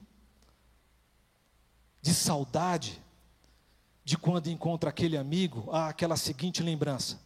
de 2.02 2.14
saudade 2.14 3.02
de 4.08 4.18
quando 4.18 4.48
encontra 4.48 4.90
aquele 4.90 5.18
amigo, 5.18 5.68
ah, 5.70 5.90
aquela 5.90 6.16
seguinte 6.16 6.64
lembrança. 6.64 7.20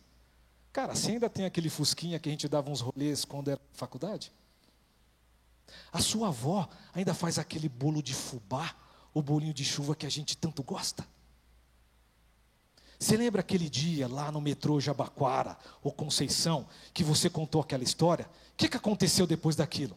Cara, 0.73 0.95
você 0.95 1.11
ainda 1.11 1.29
tem 1.29 1.45
aquele 1.45 1.69
fusquinha 1.69 2.17
que 2.17 2.27
a 2.27 2.31
gente 2.31 2.47
dava 2.47 2.71
uns 2.71 2.81
rolês 2.81 3.23
quando 3.23 3.51
era 3.51 3.61
faculdade? 3.71 4.31
A 5.93 6.01
sua 6.01 6.29
avó 6.29 6.67
ainda 6.91 7.13
faz 7.13 7.37
aquele 7.37 7.69
bolo 7.69 8.01
de 8.01 8.15
fubá, 8.15 8.75
o 9.13 9.21
bolinho 9.21 9.53
de 9.53 9.63
chuva 9.63 9.95
que 9.95 10.07
a 10.07 10.09
gente 10.09 10.35
tanto 10.35 10.63
gosta. 10.63 11.07
Você 12.97 13.15
lembra 13.15 13.41
aquele 13.41 13.69
dia 13.69 14.07
lá 14.07 14.31
no 14.31 14.41
metrô 14.41 14.79
Jabaquara 14.79 15.59
ou 15.83 15.91
Conceição 15.91 16.67
que 16.91 17.03
você 17.03 17.29
contou 17.29 17.61
aquela 17.61 17.83
história? 17.83 18.27
O 18.53 18.57
que, 18.57 18.67
que 18.67 18.77
aconteceu 18.77 19.27
depois 19.27 19.55
daquilo? 19.55 19.95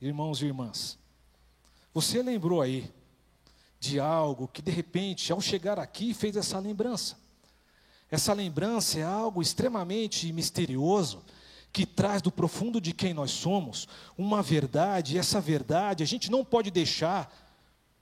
Irmãos 0.00 0.40
e 0.40 0.46
irmãs, 0.46 0.98
você 1.92 2.22
lembrou 2.22 2.62
aí 2.62 2.90
de 3.78 4.00
algo 4.00 4.48
que 4.48 4.62
de 4.62 4.70
repente, 4.70 5.32
ao 5.32 5.40
chegar 5.40 5.78
aqui, 5.78 6.14
fez 6.14 6.36
essa 6.36 6.58
lembrança. 6.58 7.16
Essa 8.10 8.32
lembrança 8.32 8.98
é 8.98 9.02
algo 9.02 9.42
extremamente 9.42 10.32
misterioso, 10.32 11.24
que 11.72 11.84
traz 11.84 12.22
do 12.22 12.32
profundo 12.32 12.80
de 12.80 12.94
quem 12.94 13.12
nós 13.12 13.30
somos 13.30 13.86
uma 14.16 14.42
verdade, 14.42 15.14
e 15.14 15.18
essa 15.18 15.40
verdade 15.40 16.02
a 16.02 16.06
gente 16.06 16.30
não 16.30 16.44
pode 16.44 16.70
deixar 16.70 17.30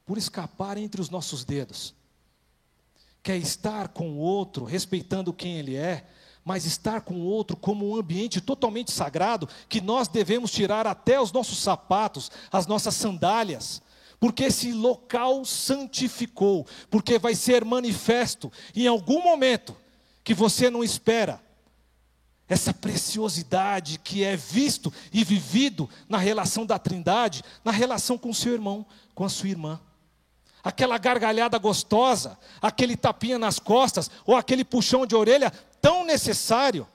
por 0.07 0.17
escapar 0.17 0.77
entre 0.77 1.01
os 1.01 1.11
nossos 1.11 1.45
dedos. 1.45 1.95
Quer 3.23 3.37
estar 3.37 3.89
com 3.89 4.11
o 4.13 4.19
outro, 4.19 4.65
respeitando 4.65 5.33
quem 5.33 5.57
ele 5.57 5.75
é, 5.75 6.07
mas 6.45 6.67
estar 6.67 7.01
com 7.01 7.15
o 7.15 7.25
outro 7.25 7.57
como 7.57 7.89
um 7.89 7.97
ambiente 7.97 8.41
totalmente 8.41 8.93
sagrado, 8.93 9.49
que 9.69 9.81
nós 9.81 10.07
devemos 10.07 10.51
tirar 10.51 10.87
até 10.87 11.19
os 11.19 11.33
nossos 11.33 11.59
sapatos, 11.59 12.31
as 12.53 12.67
nossas 12.67 12.95
sandálias, 12.95 13.81
porque 14.25 14.45
esse 14.45 14.73
local 14.73 15.45
santificou, 15.45 16.67
porque 16.89 17.19
vai 17.19 17.35
ser 17.35 17.63
manifesto 17.63 18.51
em 18.75 18.87
algum 18.87 19.23
momento 19.23 19.77
que 20.25 20.33
você 20.33 20.71
não 20.71 20.83
espera, 20.83 21.43
essa 22.49 22.73
preciosidade 22.73 23.99
que 23.99 24.25
é 24.25 24.35
visto 24.35 24.91
e 25.13 25.23
vivido 25.23 25.91
na 26.09 26.17
relação 26.17 26.65
da 26.65 26.79
Trindade, 26.79 27.45
na 27.63 27.71
relação 27.71 28.17
com 28.17 28.33
seu 28.33 28.55
irmão, 28.55 28.87
com 29.15 29.27
a 29.27 29.29
sua 29.29 29.51
irmã. 29.51 29.79
Aquela 30.63 30.97
gargalhada 30.97 31.59
gostosa, 31.59 32.39
aquele 32.63 32.97
tapinha 32.97 33.39
nas 33.39 33.59
costas, 33.59 34.11
ou 34.25 34.35
aquele 34.35 34.65
puxão 34.65 35.05
de 35.05 35.15
orelha 35.15 35.51
tão 35.83 36.03
necessário. 36.03 36.89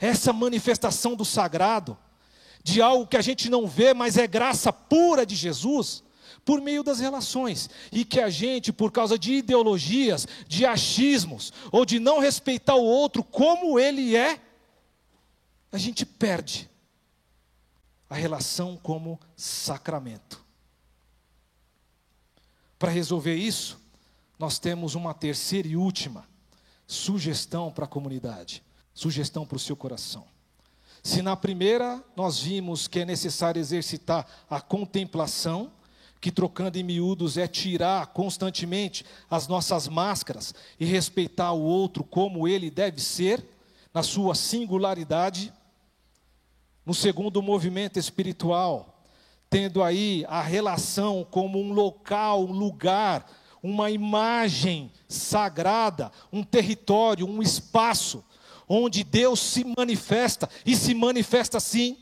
Essa 0.00 0.32
manifestação 0.32 1.14
do 1.14 1.26
sagrado, 1.26 1.94
de 2.64 2.80
algo 2.80 3.06
que 3.06 3.18
a 3.18 3.22
gente 3.22 3.50
não 3.50 3.66
vê, 3.66 3.92
mas 3.92 4.16
é 4.16 4.26
graça 4.26 4.72
pura 4.72 5.26
de 5.26 5.36
Jesus, 5.36 6.07
por 6.44 6.60
meio 6.60 6.82
das 6.82 7.00
relações, 7.00 7.68
e 7.92 8.04
que 8.04 8.20
a 8.20 8.30
gente, 8.30 8.72
por 8.72 8.90
causa 8.92 9.18
de 9.18 9.34
ideologias, 9.34 10.26
de 10.46 10.64
achismos, 10.64 11.52
ou 11.70 11.84
de 11.84 11.98
não 11.98 12.18
respeitar 12.18 12.74
o 12.74 12.84
outro 12.84 13.22
como 13.22 13.78
ele 13.78 14.16
é, 14.16 14.40
a 15.70 15.78
gente 15.78 16.06
perde 16.06 16.68
a 18.08 18.14
relação 18.14 18.76
como 18.76 19.20
sacramento. 19.36 20.44
Para 22.78 22.90
resolver 22.90 23.34
isso, 23.34 23.78
nós 24.38 24.58
temos 24.58 24.94
uma 24.94 25.12
terceira 25.12 25.68
e 25.68 25.76
última 25.76 26.26
sugestão 26.86 27.70
para 27.70 27.84
a 27.84 27.88
comunidade, 27.88 28.62
sugestão 28.94 29.44
para 29.44 29.56
o 29.56 29.60
seu 29.60 29.76
coração. 29.76 30.26
Se 31.02 31.22
na 31.22 31.36
primeira 31.36 32.02
nós 32.16 32.40
vimos 32.40 32.88
que 32.88 33.00
é 33.00 33.04
necessário 33.04 33.60
exercitar 33.60 34.26
a 34.48 34.60
contemplação, 34.60 35.72
que 36.20 36.32
trocando 36.32 36.78
em 36.78 36.82
miúdos 36.82 37.36
é 37.36 37.46
tirar 37.46 38.08
constantemente 38.08 39.04
as 39.30 39.46
nossas 39.46 39.86
máscaras 39.88 40.54
e 40.78 40.84
respeitar 40.84 41.52
o 41.52 41.62
outro 41.62 42.02
como 42.02 42.48
ele 42.48 42.70
deve 42.70 43.00
ser, 43.00 43.44
na 43.92 44.02
sua 44.02 44.34
singularidade, 44.34 45.52
no 46.84 46.94
segundo 46.94 47.42
movimento 47.42 47.98
espiritual, 47.98 49.02
tendo 49.48 49.82
aí 49.82 50.24
a 50.28 50.42
relação 50.42 51.26
como 51.30 51.58
um 51.60 51.72
local, 51.72 52.44
um 52.44 52.52
lugar, 52.52 53.30
uma 53.62 53.90
imagem 53.90 54.92
sagrada, 55.08 56.12
um 56.32 56.42
território, 56.42 57.26
um 57.26 57.42
espaço 57.42 58.24
onde 58.68 59.02
Deus 59.02 59.40
se 59.40 59.64
manifesta 59.64 60.48
e 60.64 60.76
se 60.76 60.94
manifesta 60.94 61.56
assim. 61.56 61.96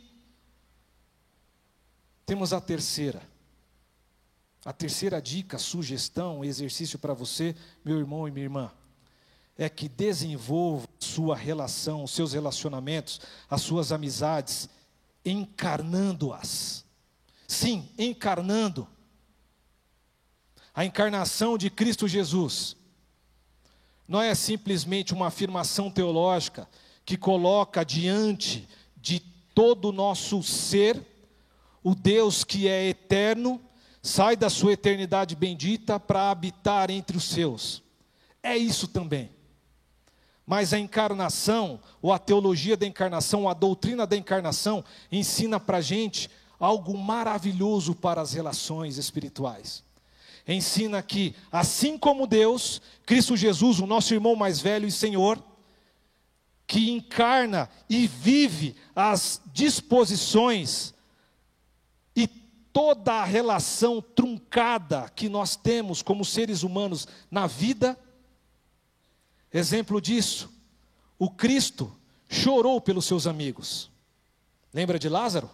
Temos 2.24 2.52
a 2.52 2.61
terceira. 2.61 3.22
A 4.66 4.72
terceira 4.72 5.22
dica, 5.22 5.59
sugestão, 5.59 6.44
exercício 6.44 6.98
para 6.98 7.14
você, 7.14 7.55
meu 7.85 8.00
irmão 8.00 8.26
e 8.26 8.33
minha 8.33 8.46
irmã, 8.46 8.72
é 9.57 9.68
que 9.68 9.88
desenvolva 9.88 10.88
sua 10.98 11.37
relação, 11.37 12.02
os 12.02 12.11
seus 12.11 12.33
relacionamentos, 12.33 13.20
as 13.48 13.62
suas 13.62 13.92
amizades, 13.92 14.68
encarnando-as. 15.24 16.85
Sim, 17.46 17.88
encarnando. 17.96 18.88
A 20.74 20.85
encarnação 20.85 21.57
de 21.57 21.70
Cristo 21.70 22.09
Jesus 22.09 22.76
não 24.09 24.20
é 24.20 24.35
simplesmente 24.35 25.14
uma 25.14 25.29
afirmação 25.29 25.88
teológica 25.88 26.68
que 27.05 27.16
coloca 27.16 27.85
diante 27.85 28.68
de 28.96 29.20
todo 29.55 29.90
o 29.90 29.92
nosso 29.92 30.42
ser 30.42 31.00
o 31.85 31.94
Deus 31.94 32.42
que 32.42 32.66
é 32.66 32.88
eterno, 32.88 33.61
sai 34.07 34.37
da 34.37 34.49
sua 34.49 34.75
eternidade 34.75 35.35
bendita 35.35 35.99
para 35.99 36.31
habitar 36.31 36.90
entre 36.90 37.16
os 37.16 37.25
seus. 37.25 37.83
É 38.40 38.57
isso 38.57 38.87
também. 38.87 39.31
Mas 40.47 40.73
a 40.73 40.79
encarnação, 40.79 41.81
ou 42.01 42.12
a 42.12 42.19
teologia 42.19 42.77
da 42.77 42.87
encarnação, 42.87 43.49
a 43.49 43.53
doutrina 43.53 44.07
da 44.07 44.16
encarnação, 44.16 44.85
ensina 45.11 45.59
para 45.59 45.79
a 45.79 45.81
gente 45.81 46.31
algo 46.59 46.97
maravilhoso 46.97 47.97
para 47.97 48.21
as 48.21 48.33
relações 48.33 48.97
espirituais. 48.97 49.83
Ensina 50.47 51.03
que, 51.03 51.35
assim 51.51 51.99
como 51.99 52.29
Deus, 52.29 52.81
Cristo 53.05 53.37
Jesus, 53.37 53.81
o 53.81 53.87
nosso 53.87 54.14
irmão 54.14 54.37
mais 54.37 54.61
velho 54.61 54.87
e 54.87 54.92
Senhor, 54.92 55.42
que 56.64 56.92
encarna 56.92 57.69
e 57.90 58.07
vive 58.07 58.77
as 58.95 59.42
disposições 59.53 60.95
toda 62.77 63.15
a 63.15 63.25
relação 63.25 64.03
truncada 64.03 65.11
que 65.17 65.31
nós 65.31 65.57
temos 65.57 66.03
como 66.03 66.27
seres 66.27 66.62
humanos 66.62 67.09
na 67.31 67.47
vida, 67.47 67.99
exemplo 69.51 69.99
disso, 69.99 70.53
o 71.19 71.31
Cristo 71.31 71.91
chorou 72.29 72.79
pelos 72.79 73.07
seus 73.07 73.27
amigos. 73.27 73.91
Lembra 74.75 74.99
de 74.99 75.09
Lázaro? 75.09 75.49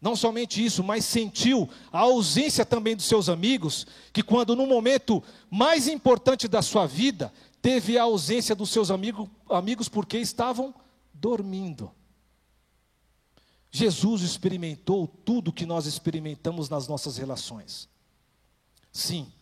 Não 0.00 0.14
somente 0.14 0.64
isso, 0.64 0.84
mas 0.84 1.04
sentiu 1.04 1.68
a 1.90 1.98
ausência 1.98 2.64
também 2.64 2.94
dos 2.94 3.06
seus 3.06 3.28
amigos, 3.28 3.84
que 4.12 4.22
quando 4.22 4.54
no 4.54 4.68
momento 4.68 5.20
mais 5.50 5.88
importante 5.88 6.46
da 6.46 6.62
sua 6.62 6.86
vida, 6.86 7.32
teve 7.60 7.98
a 7.98 8.04
ausência 8.04 8.54
dos 8.54 8.70
seus 8.70 8.88
amigo, 8.88 9.28
amigos 9.50 9.88
porque 9.88 10.18
estavam 10.18 10.72
dormindo. 11.12 11.90
Jesus 13.74 14.20
experimentou 14.20 15.08
tudo 15.08 15.52
que 15.52 15.64
nós 15.64 15.86
experimentamos 15.86 16.68
nas 16.68 16.86
nossas 16.86 17.16
relações. 17.16 17.88
Sim, 18.92 19.32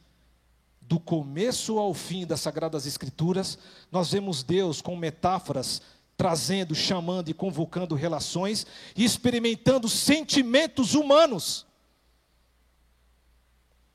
do 0.81 1.01
começo 1.01 1.79
ao 1.79 1.93
fim 1.93 2.25
das 2.25 2.41
Sagradas 2.41 2.87
Escrituras, 2.87 3.59
nós 3.91 4.13
vemos 4.13 4.45
Deus 4.45 4.81
com 4.81 4.97
metáforas 4.97 5.83
trazendo, 6.17 6.75
chamando 6.75 7.29
e 7.29 7.35
convocando 7.35 7.97
relações 7.97 8.67
e 8.95 9.05
experimentando 9.05 9.89
sentimentos 9.89 10.95
humanos, 10.95 11.67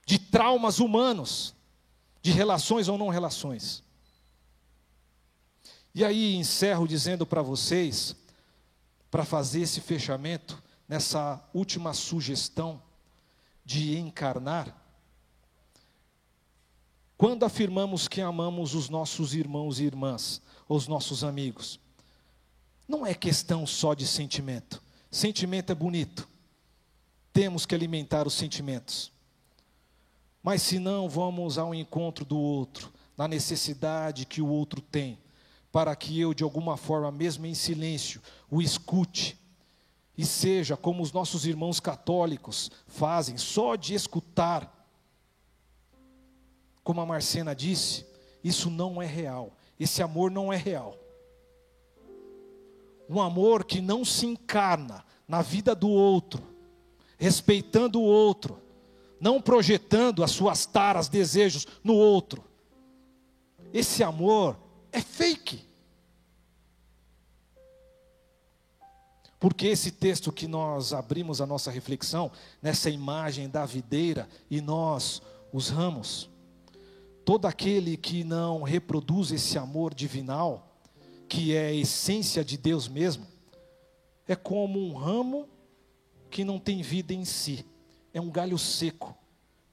de 0.05 0.19
traumas 0.19 0.79
humanos, 0.79 1.53
de 2.21 2.31
relações 2.31 2.89
ou 2.89 2.97
não 2.97 3.07
relações. 3.07 3.83
E 5.93 6.03
aí 6.03 6.35
encerro 6.35 6.85
dizendo 6.87 7.25
para 7.25 7.41
vocês, 7.41 8.15
para 9.09 9.25
fazer 9.25 9.61
esse 9.61 9.81
fechamento, 9.81 10.61
nessa 10.87 11.43
última 11.53 11.93
sugestão 11.93 12.81
de 13.63 13.97
encarnar, 13.97 14.75
quando 17.17 17.45
afirmamos 17.45 18.07
que 18.07 18.19
amamos 18.19 18.73
os 18.75 18.89
nossos 18.89 19.33
irmãos 19.33 19.79
e 19.79 19.85
irmãs, 19.85 20.41
os 20.67 20.87
nossos 20.87 21.23
amigos, 21.23 21.79
não 22.87 23.05
é 23.05 23.13
questão 23.13 23.65
só 23.65 23.93
de 23.93 24.05
sentimento. 24.05 24.81
Sentimento 25.09 25.71
é 25.71 25.75
bonito. 25.75 26.27
Temos 27.31 27.65
que 27.65 27.73
alimentar 27.73 28.27
os 28.27 28.33
sentimentos. 28.33 29.11
Mas 30.43 30.61
se 30.61 30.77
não, 30.77 31.09
vamos 31.09 31.57
ao 31.57 31.73
encontro 31.73 32.23
do 32.23 32.37
outro, 32.37 32.93
na 33.17 33.27
necessidade 33.27 34.25
que 34.25 34.41
o 34.41 34.47
outro 34.47 34.81
tem, 34.81 35.17
para 35.75 35.93
que 35.93 36.17
eu, 36.17 36.33
de 36.33 36.41
alguma 36.41 36.77
forma, 36.77 37.11
mesmo 37.11 37.45
em 37.45 37.53
silêncio, 37.53 38.21
o 38.49 38.61
escute. 38.61 39.37
E 40.17 40.25
seja 40.25 40.77
como 40.77 41.03
os 41.03 41.11
nossos 41.11 41.45
irmãos 41.45 41.81
católicos 41.81 42.71
fazem, 42.87 43.37
só 43.37 43.75
de 43.75 43.93
escutar. 43.93 44.87
Como 46.81 47.01
a 47.01 47.05
Marcena 47.05 47.53
disse, 47.53 48.05
isso 48.41 48.69
não 48.69 49.01
é 49.01 49.05
real. 49.05 49.51
Esse 49.77 50.01
amor 50.01 50.31
não 50.31 50.53
é 50.53 50.55
real 50.55 50.97
um 53.07 53.21
amor 53.21 53.65
que 53.65 53.81
não 53.81 54.03
se 54.03 54.25
encarna 54.25 55.05
na 55.27 55.43
vida 55.43 55.75
do 55.75 55.87
outro, 55.89 56.41
respeitando 57.19 57.99
o 57.99 58.03
outro, 58.03 58.59
não 59.19 59.39
projetando 59.39 60.23
as 60.23 60.31
suas 60.31 60.65
taras, 60.65 61.07
desejos 61.07 61.67
no 61.83 61.93
outro. 61.93 62.43
Esse 63.71 64.01
amor 64.01 64.57
é 64.95 65.01
fake. 65.01 65.65
Porque 69.37 69.67
esse 69.67 69.91
texto 69.91 70.31
que 70.31 70.47
nós 70.47 70.93
abrimos 70.93 71.41
a 71.41 71.45
nossa 71.45 71.69
reflexão, 71.69 72.31
nessa 72.61 72.89
imagem 72.89 73.49
da 73.49 73.65
videira 73.65 74.27
e 74.49 74.61
nós, 74.61 75.21
os 75.51 75.69
ramos, 75.69 76.29
todo 77.25 77.45
aquele 77.45 77.97
que 77.97 78.23
não 78.23 78.63
reproduz 78.63 79.31
esse 79.31 79.57
amor 79.57 79.93
divinal, 79.93 80.79
que 81.27 81.53
é 81.53 81.67
a 81.67 81.73
essência 81.73 82.43
de 82.43 82.57
Deus 82.57 82.87
mesmo, 82.87 83.27
é 84.25 84.35
como 84.35 84.79
um 84.79 84.93
ramo 84.93 85.47
que 86.31 86.45
não 86.45 86.57
tem 86.57 86.81
vida 86.81 87.13
em 87.13 87.25
si, 87.25 87.65
é 88.13 88.21
um 88.21 88.31
galho 88.31 88.57
seco, 88.57 89.13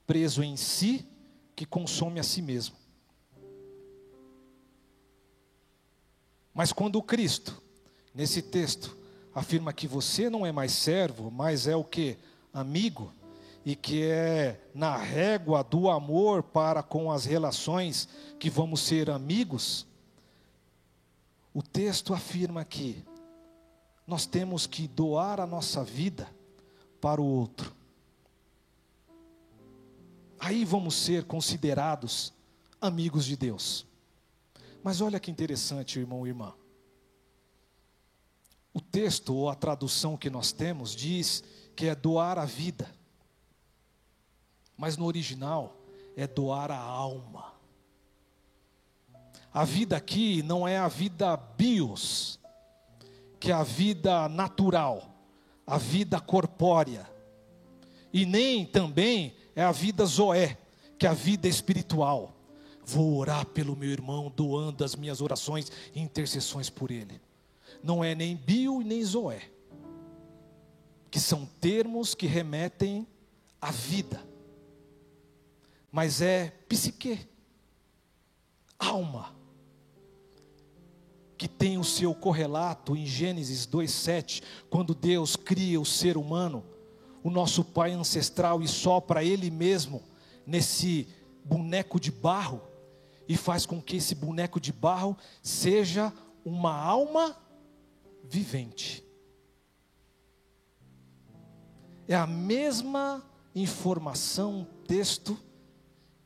preso 0.04 0.42
em 0.42 0.56
si, 0.56 1.06
que 1.54 1.64
consome 1.64 2.18
a 2.18 2.24
si 2.24 2.42
mesmo. 2.42 2.81
Mas 6.54 6.72
quando 6.72 6.96
o 6.96 7.02
Cristo, 7.02 7.60
nesse 8.14 8.42
texto, 8.42 8.96
afirma 9.34 9.72
que 9.72 9.86
você 9.86 10.28
não 10.28 10.44
é 10.44 10.52
mais 10.52 10.72
servo, 10.72 11.30
mas 11.30 11.66
é 11.66 11.74
o 11.74 11.84
que? 11.84 12.18
Amigo, 12.52 13.12
e 13.64 13.76
que 13.76 14.04
é 14.04 14.60
na 14.74 14.96
régua 14.96 15.62
do 15.62 15.88
amor 15.88 16.42
para 16.42 16.82
com 16.82 17.10
as 17.10 17.24
relações 17.24 18.08
que 18.38 18.50
vamos 18.50 18.80
ser 18.80 19.08
amigos, 19.08 19.86
o 21.54 21.62
texto 21.62 22.12
afirma 22.12 22.64
que 22.64 23.04
nós 24.06 24.26
temos 24.26 24.66
que 24.66 24.88
doar 24.88 25.40
a 25.40 25.46
nossa 25.46 25.84
vida 25.84 26.28
para 27.00 27.20
o 27.20 27.24
outro. 27.24 27.72
Aí 30.38 30.64
vamos 30.64 30.94
ser 30.96 31.24
considerados 31.24 32.32
amigos 32.80 33.24
de 33.24 33.36
Deus. 33.36 33.86
Mas 34.82 35.00
olha 35.00 35.20
que 35.20 35.30
interessante, 35.30 35.98
irmão 35.98 36.26
e 36.26 36.30
irmã. 36.30 36.54
O 38.74 38.80
texto 38.80 39.34
ou 39.34 39.48
a 39.48 39.54
tradução 39.54 40.16
que 40.16 40.30
nós 40.30 40.50
temos 40.50 40.96
diz 40.96 41.44
que 41.76 41.86
é 41.86 41.94
doar 41.94 42.38
a 42.38 42.44
vida. 42.44 42.90
Mas 44.76 44.96
no 44.96 45.04
original 45.04 45.76
é 46.16 46.26
doar 46.26 46.70
a 46.70 46.78
alma. 46.78 47.52
A 49.52 49.64
vida 49.64 49.96
aqui 49.96 50.42
não 50.42 50.66
é 50.66 50.78
a 50.78 50.88
vida 50.88 51.36
bios, 51.36 52.40
que 53.38 53.50
é 53.50 53.54
a 53.54 53.62
vida 53.62 54.28
natural, 54.28 55.14
a 55.66 55.76
vida 55.76 56.18
corpórea, 56.18 57.10
e 58.12 58.24
nem 58.24 58.64
também 58.64 59.36
é 59.54 59.62
a 59.62 59.72
vida 59.72 60.04
zoé, 60.06 60.58
que 60.98 61.06
é 61.06 61.10
a 61.10 61.14
vida 61.14 61.48
espiritual. 61.48 62.31
Vou 62.84 63.16
orar 63.16 63.46
pelo 63.46 63.76
meu 63.76 63.90
irmão, 63.90 64.32
doando 64.34 64.84
as 64.84 64.96
minhas 64.96 65.20
orações 65.20 65.70
e 65.94 66.00
intercessões 66.00 66.68
por 66.68 66.90
ele. 66.90 67.20
Não 67.82 68.02
é 68.02 68.14
nem 68.14 68.36
bio 68.36 68.80
e 68.80 68.84
nem 68.84 69.02
zoé, 69.04 69.42
que 71.10 71.20
são 71.20 71.46
termos 71.60 72.14
que 72.14 72.26
remetem 72.26 73.06
à 73.60 73.70
vida, 73.70 74.24
mas 75.90 76.20
é 76.20 76.50
psique, 76.68 77.18
alma 78.78 79.34
que 81.42 81.48
tem 81.48 81.76
o 81.76 81.82
seu 81.82 82.14
correlato 82.14 82.96
em 82.96 83.04
Gênesis 83.04 83.66
2:7, 83.66 84.42
quando 84.70 84.94
Deus 84.94 85.34
cria 85.34 85.80
o 85.80 85.84
ser 85.84 86.16
humano, 86.16 86.64
o 87.20 87.30
nosso 87.30 87.64
pai 87.64 87.90
ancestral 87.90 88.62
e 88.62 88.68
sopra 88.68 89.24
ele 89.24 89.50
mesmo 89.50 90.02
nesse 90.46 91.08
boneco 91.44 91.98
de 91.98 92.12
barro 92.12 92.60
e 93.28 93.36
faz 93.36 93.66
com 93.66 93.80
que 93.80 93.96
esse 93.96 94.14
boneco 94.14 94.60
de 94.60 94.72
barro 94.72 95.16
seja 95.42 96.12
uma 96.44 96.74
alma 96.74 97.36
vivente. 98.24 99.04
É 102.08 102.14
a 102.14 102.26
mesma 102.26 103.24
informação, 103.54 104.66
texto, 104.86 105.38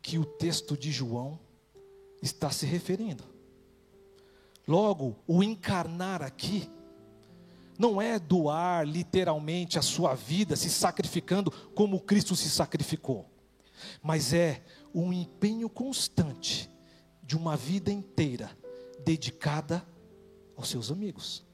que 0.01 0.19
o 0.19 0.25
texto 0.25 0.77
de 0.77 0.91
João 0.91 1.39
está 2.23 2.51
se 2.51 2.65
referindo. 2.65 3.25
Logo, 4.67 5.17
o 5.27 5.43
encarnar 5.43 6.23
aqui 6.23 6.69
não 7.79 8.01
é 8.01 8.19
doar 8.19 8.87
literalmente 8.87 9.79
a 9.79 9.83
sua 9.83 10.15
vida 10.15 10.57
se 10.57 10.71
sacrificando 10.71 11.51
como 11.75 12.01
Cristo 12.01 12.35
se 12.35 12.49
sacrificou, 12.49 13.27
mas 14.03 14.33
é 14.33 14.63
um 14.95 15.13
empenho 15.13 15.69
constante 15.69 16.71
de 17.27 17.37
uma 17.37 17.57
vida 17.57 17.91
inteira 17.91 18.57
dedicada 19.05 19.85
aos 20.57 20.69
seus 20.69 20.93
amigos. 20.93 21.45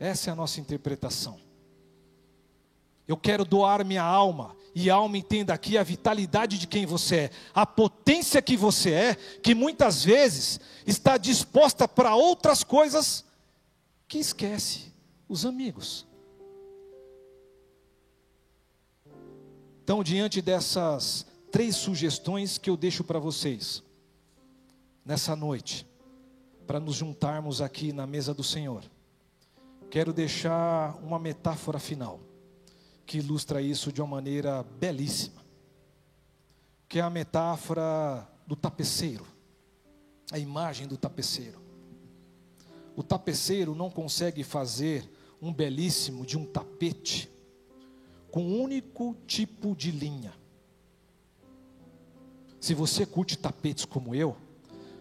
Essa 0.00 0.30
é 0.30 0.32
a 0.32 0.36
nossa 0.36 0.60
interpretação. 0.60 1.40
Eu 3.06 3.16
quero 3.16 3.44
doar 3.44 3.84
minha 3.84 4.02
alma, 4.02 4.54
e 4.74 4.90
alma 4.90 5.16
entenda 5.16 5.54
aqui 5.54 5.78
a 5.78 5.82
vitalidade 5.82 6.58
de 6.58 6.66
quem 6.66 6.84
você 6.84 7.16
é, 7.16 7.30
a 7.54 7.64
potência 7.64 8.42
que 8.42 8.56
você 8.56 8.92
é, 8.92 9.14
que 9.14 9.54
muitas 9.54 10.04
vezes 10.04 10.60
está 10.86 11.16
disposta 11.16 11.88
para 11.88 12.14
outras 12.14 12.62
coisas 12.62 13.24
que 14.06 14.18
esquece 14.18 14.92
os 15.28 15.46
amigos. 15.46 16.06
Então, 19.82 20.04
diante 20.04 20.42
dessas 20.42 21.24
três 21.50 21.76
sugestões 21.76 22.58
que 22.58 22.70
eu 22.70 22.76
deixo 22.76 23.02
para 23.02 23.18
vocês, 23.18 23.82
nessa 25.04 25.34
noite, 25.34 25.86
para 26.66 26.78
nos 26.78 26.96
juntarmos 26.96 27.60
aqui 27.60 27.92
na 27.92 28.06
mesa 28.06 28.34
do 28.34 28.44
Senhor, 28.44 28.82
quero 29.90 30.12
deixar 30.12 30.96
uma 31.02 31.18
metáfora 31.18 31.78
final 31.78 32.20
que 33.06 33.18
ilustra 33.18 33.62
isso 33.62 33.90
de 33.90 34.02
uma 34.02 34.08
maneira 34.08 34.62
belíssima, 34.62 35.42
que 36.86 36.98
é 36.98 37.02
a 37.02 37.08
metáfora 37.08 38.28
do 38.46 38.54
tapeceiro, 38.54 39.26
a 40.30 40.38
imagem 40.38 40.86
do 40.86 40.98
tapeceiro. 40.98 41.58
O 42.94 43.02
tapeceiro 43.02 43.74
não 43.74 43.90
consegue 43.90 44.44
fazer 44.44 45.10
um 45.40 45.52
belíssimo 45.52 46.26
de 46.26 46.36
um 46.36 46.44
tapete 46.44 47.30
com 48.30 48.42
um 48.42 48.60
único 48.60 49.16
tipo 49.26 49.74
de 49.74 49.90
linha. 49.90 50.34
Se 52.60 52.74
você 52.74 53.06
curte 53.06 53.38
tapetes 53.38 53.84
como 53.84 54.14
eu, 54.14 54.36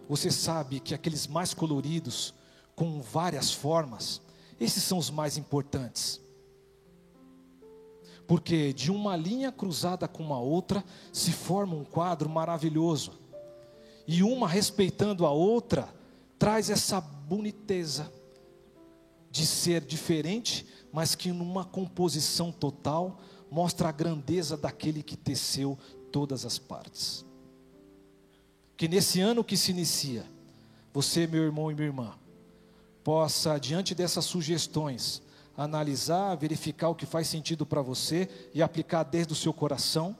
você 0.08 0.32
sabe 0.32 0.80
que 0.80 0.94
aqueles 0.94 1.28
mais 1.28 1.54
coloridos, 1.54 2.34
com 2.76 3.02
várias 3.02 3.52
formas, 3.52 4.22
esses 4.60 4.84
são 4.84 4.98
os 4.98 5.10
mais 5.10 5.38
importantes. 5.38 6.22
Porque 8.28 8.74
de 8.74 8.92
uma 8.92 9.16
linha 9.16 9.52
cruzada 9.52 10.08
com 10.08 10.22
uma 10.24 10.40
outra 10.40 10.84
se 11.12 11.32
forma 11.32 11.76
um 11.76 11.84
quadro 11.84 12.30
maravilhoso. 12.30 13.14
E 14.06 14.22
uma 14.24 14.48
respeitando 14.48 15.26
a 15.26 15.32
outra 15.32 15.94
traz 16.38 16.70
essa 16.70 17.02
boniteza 17.02 18.12
de 19.30 19.46
ser 19.46 19.82
diferente, 19.84 20.66
mas 20.92 21.16
que 21.16 21.32
numa 21.32 21.66
composição 21.66 22.52
total 22.52 23.20
mostra 23.50 23.90
a 23.90 23.92
grandeza 23.92 24.58
daquele 24.58 25.02
que 25.04 25.18
teceu 25.18 25.78
todas 26.12 26.46
as 26.46 26.58
partes. 26.58 27.26
Que 28.78 28.88
nesse 28.88 29.20
ano 29.20 29.44
que 29.44 29.58
se 29.58 29.72
inicia, 29.72 30.24
você, 30.94 31.26
meu 31.26 31.44
irmão 31.44 31.72
e 31.72 31.74
minha 31.74 31.88
irmã, 31.88 32.14
possa, 33.04 33.58
diante 33.58 33.96
dessas 33.96 34.24
sugestões, 34.24 35.22
analisar, 35.58 36.36
verificar 36.36 36.90
o 36.90 36.96
que 36.96 37.08
faz 37.08 37.28
sentido 37.28 37.66
para 37.66 37.82
você 37.82 38.30
e 38.54 38.62
aplicar 38.62 39.02
desde 39.02 39.34
o 39.34 39.36
seu 39.36 39.52
coração, 39.52 40.16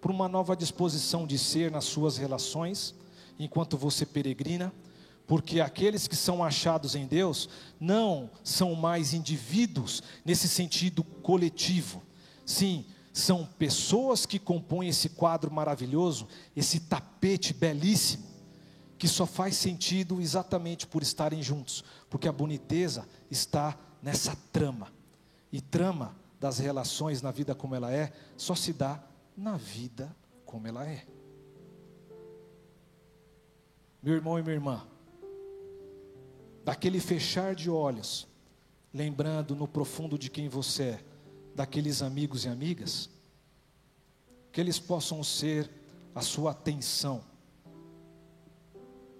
para 0.00 0.10
uma 0.10 0.28
nova 0.28 0.56
disposição 0.56 1.24
de 1.24 1.38
ser 1.38 1.70
nas 1.70 1.84
suas 1.84 2.16
relações, 2.16 2.96
enquanto 3.38 3.76
você 3.76 4.04
peregrina, 4.04 4.72
porque 5.24 5.60
aqueles 5.60 6.08
que 6.08 6.16
são 6.16 6.42
achados 6.42 6.96
em 6.96 7.06
Deus 7.06 7.48
não 7.78 8.28
são 8.42 8.74
mais 8.74 9.14
indivíduos 9.14 10.02
nesse 10.24 10.48
sentido 10.48 11.04
coletivo. 11.04 12.02
Sim, 12.44 12.84
são 13.14 13.46
pessoas 13.46 14.26
que 14.26 14.40
compõem 14.40 14.88
esse 14.88 15.10
quadro 15.10 15.48
maravilhoso, 15.48 16.26
esse 16.56 16.80
tapete 16.80 17.54
belíssimo, 17.54 18.24
que 18.98 19.06
só 19.06 19.24
faz 19.24 19.56
sentido 19.56 20.20
exatamente 20.20 20.84
por 20.84 21.00
estarem 21.00 21.40
juntos, 21.40 21.84
porque 22.10 22.26
a 22.26 22.32
boniteza 22.32 23.08
está 23.30 23.78
nessa 24.02 24.36
trama. 24.52 24.92
E 25.52 25.60
trama 25.60 26.16
das 26.40 26.58
relações 26.58 27.22
na 27.22 27.30
vida 27.30 27.54
como 27.54 27.76
ela 27.76 27.92
é, 27.92 28.12
só 28.36 28.56
se 28.56 28.72
dá 28.72 29.00
na 29.36 29.56
vida 29.56 30.14
como 30.44 30.66
ela 30.66 30.84
é. 30.84 31.06
Meu 34.02 34.14
irmão 34.14 34.40
e 34.40 34.42
minha 34.42 34.56
irmã, 34.56 34.84
daquele 36.64 36.98
fechar 36.98 37.54
de 37.54 37.70
olhos, 37.70 38.26
lembrando 38.92 39.54
no 39.54 39.68
profundo 39.68 40.18
de 40.18 40.28
quem 40.28 40.48
você 40.48 40.82
é, 40.82 41.13
daqueles 41.54 42.02
amigos 42.02 42.44
e 42.44 42.48
amigas, 42.48 43.08
que 44.52 44.60
eles 44.60 44.78
possam 44.78 45.22
ser 45.22 45.70
a 46.14 46.20
sua 46.20 46.52
atenção 46.52 47.22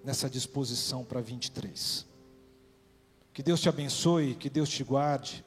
nessa 0.03 0.29
disposição 0.29 1.03
para 1.03 1.21
23. 1.21 2.05
Que 3.33 3.43
Deus 3.43 3.59
te 3.59 3.67
abençoe, 3.67 4.35
que 4.35 4.49
Deus 4.49 4.69
te 4.69 4.83
guarde, 4.83 5.43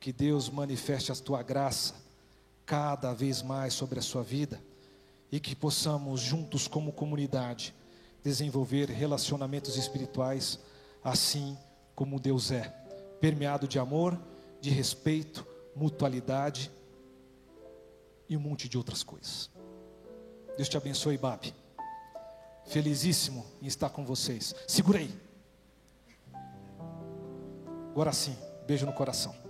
que 0.00 0.12
Deus 0.12 0.48
manifeste 0.48 1.12
a 1.12 1.14
tua 1.14 1.42
graça 1.42 1.94
cada 2.64 3.12
vez 3.12 3.42
mais 3.42 3.74
sobre 3.74 3.98
a 3.98 4.02
sua 4.02 4.22
vida 4.22 4.60
e 5.30 5.38
que 5.38 5.54
possamos 5.54 6.20
juntos 6.20 6.66
como 6.66 6.92
comunidade 6.92 7.74
desenvolver 8.22 8.88
relacionamentos 8.90 9.76
espirituais 9.76 10.58
assim 11.02 11.56
como 11.94 12.20
Deus 12.20 12.50
é, 12.50 12.68
permeado 13.20 13.66
de 13.66 13.78
amor, 13.78 14.18
de 14.60 14.70
respeito, 14.70 15.46
mutualidade 15.74 16.70
e 18.28 18.36
um 18.36 18.40
monte 18.40 18.68
de 18.68 18.76
outras 18.76 19.02
coisas. 19.02 19.50
Deus 20.56 20.68
te 20.68 20.76
abençoe, 20.76 21.16
Babi. 21.16 21.54
Felizíssimo 22.66 23.46
em 23.62 23.66
estar 23.66 23.90
com 23.90 24.04
vocês. 24.04 24.54
Segurei. 24.66 25.10
Agora 27.90 28.12
sim, 28.12 28.36
beijo 28.66 28.84
no 28.84 28.92
coração. 28.92 29.47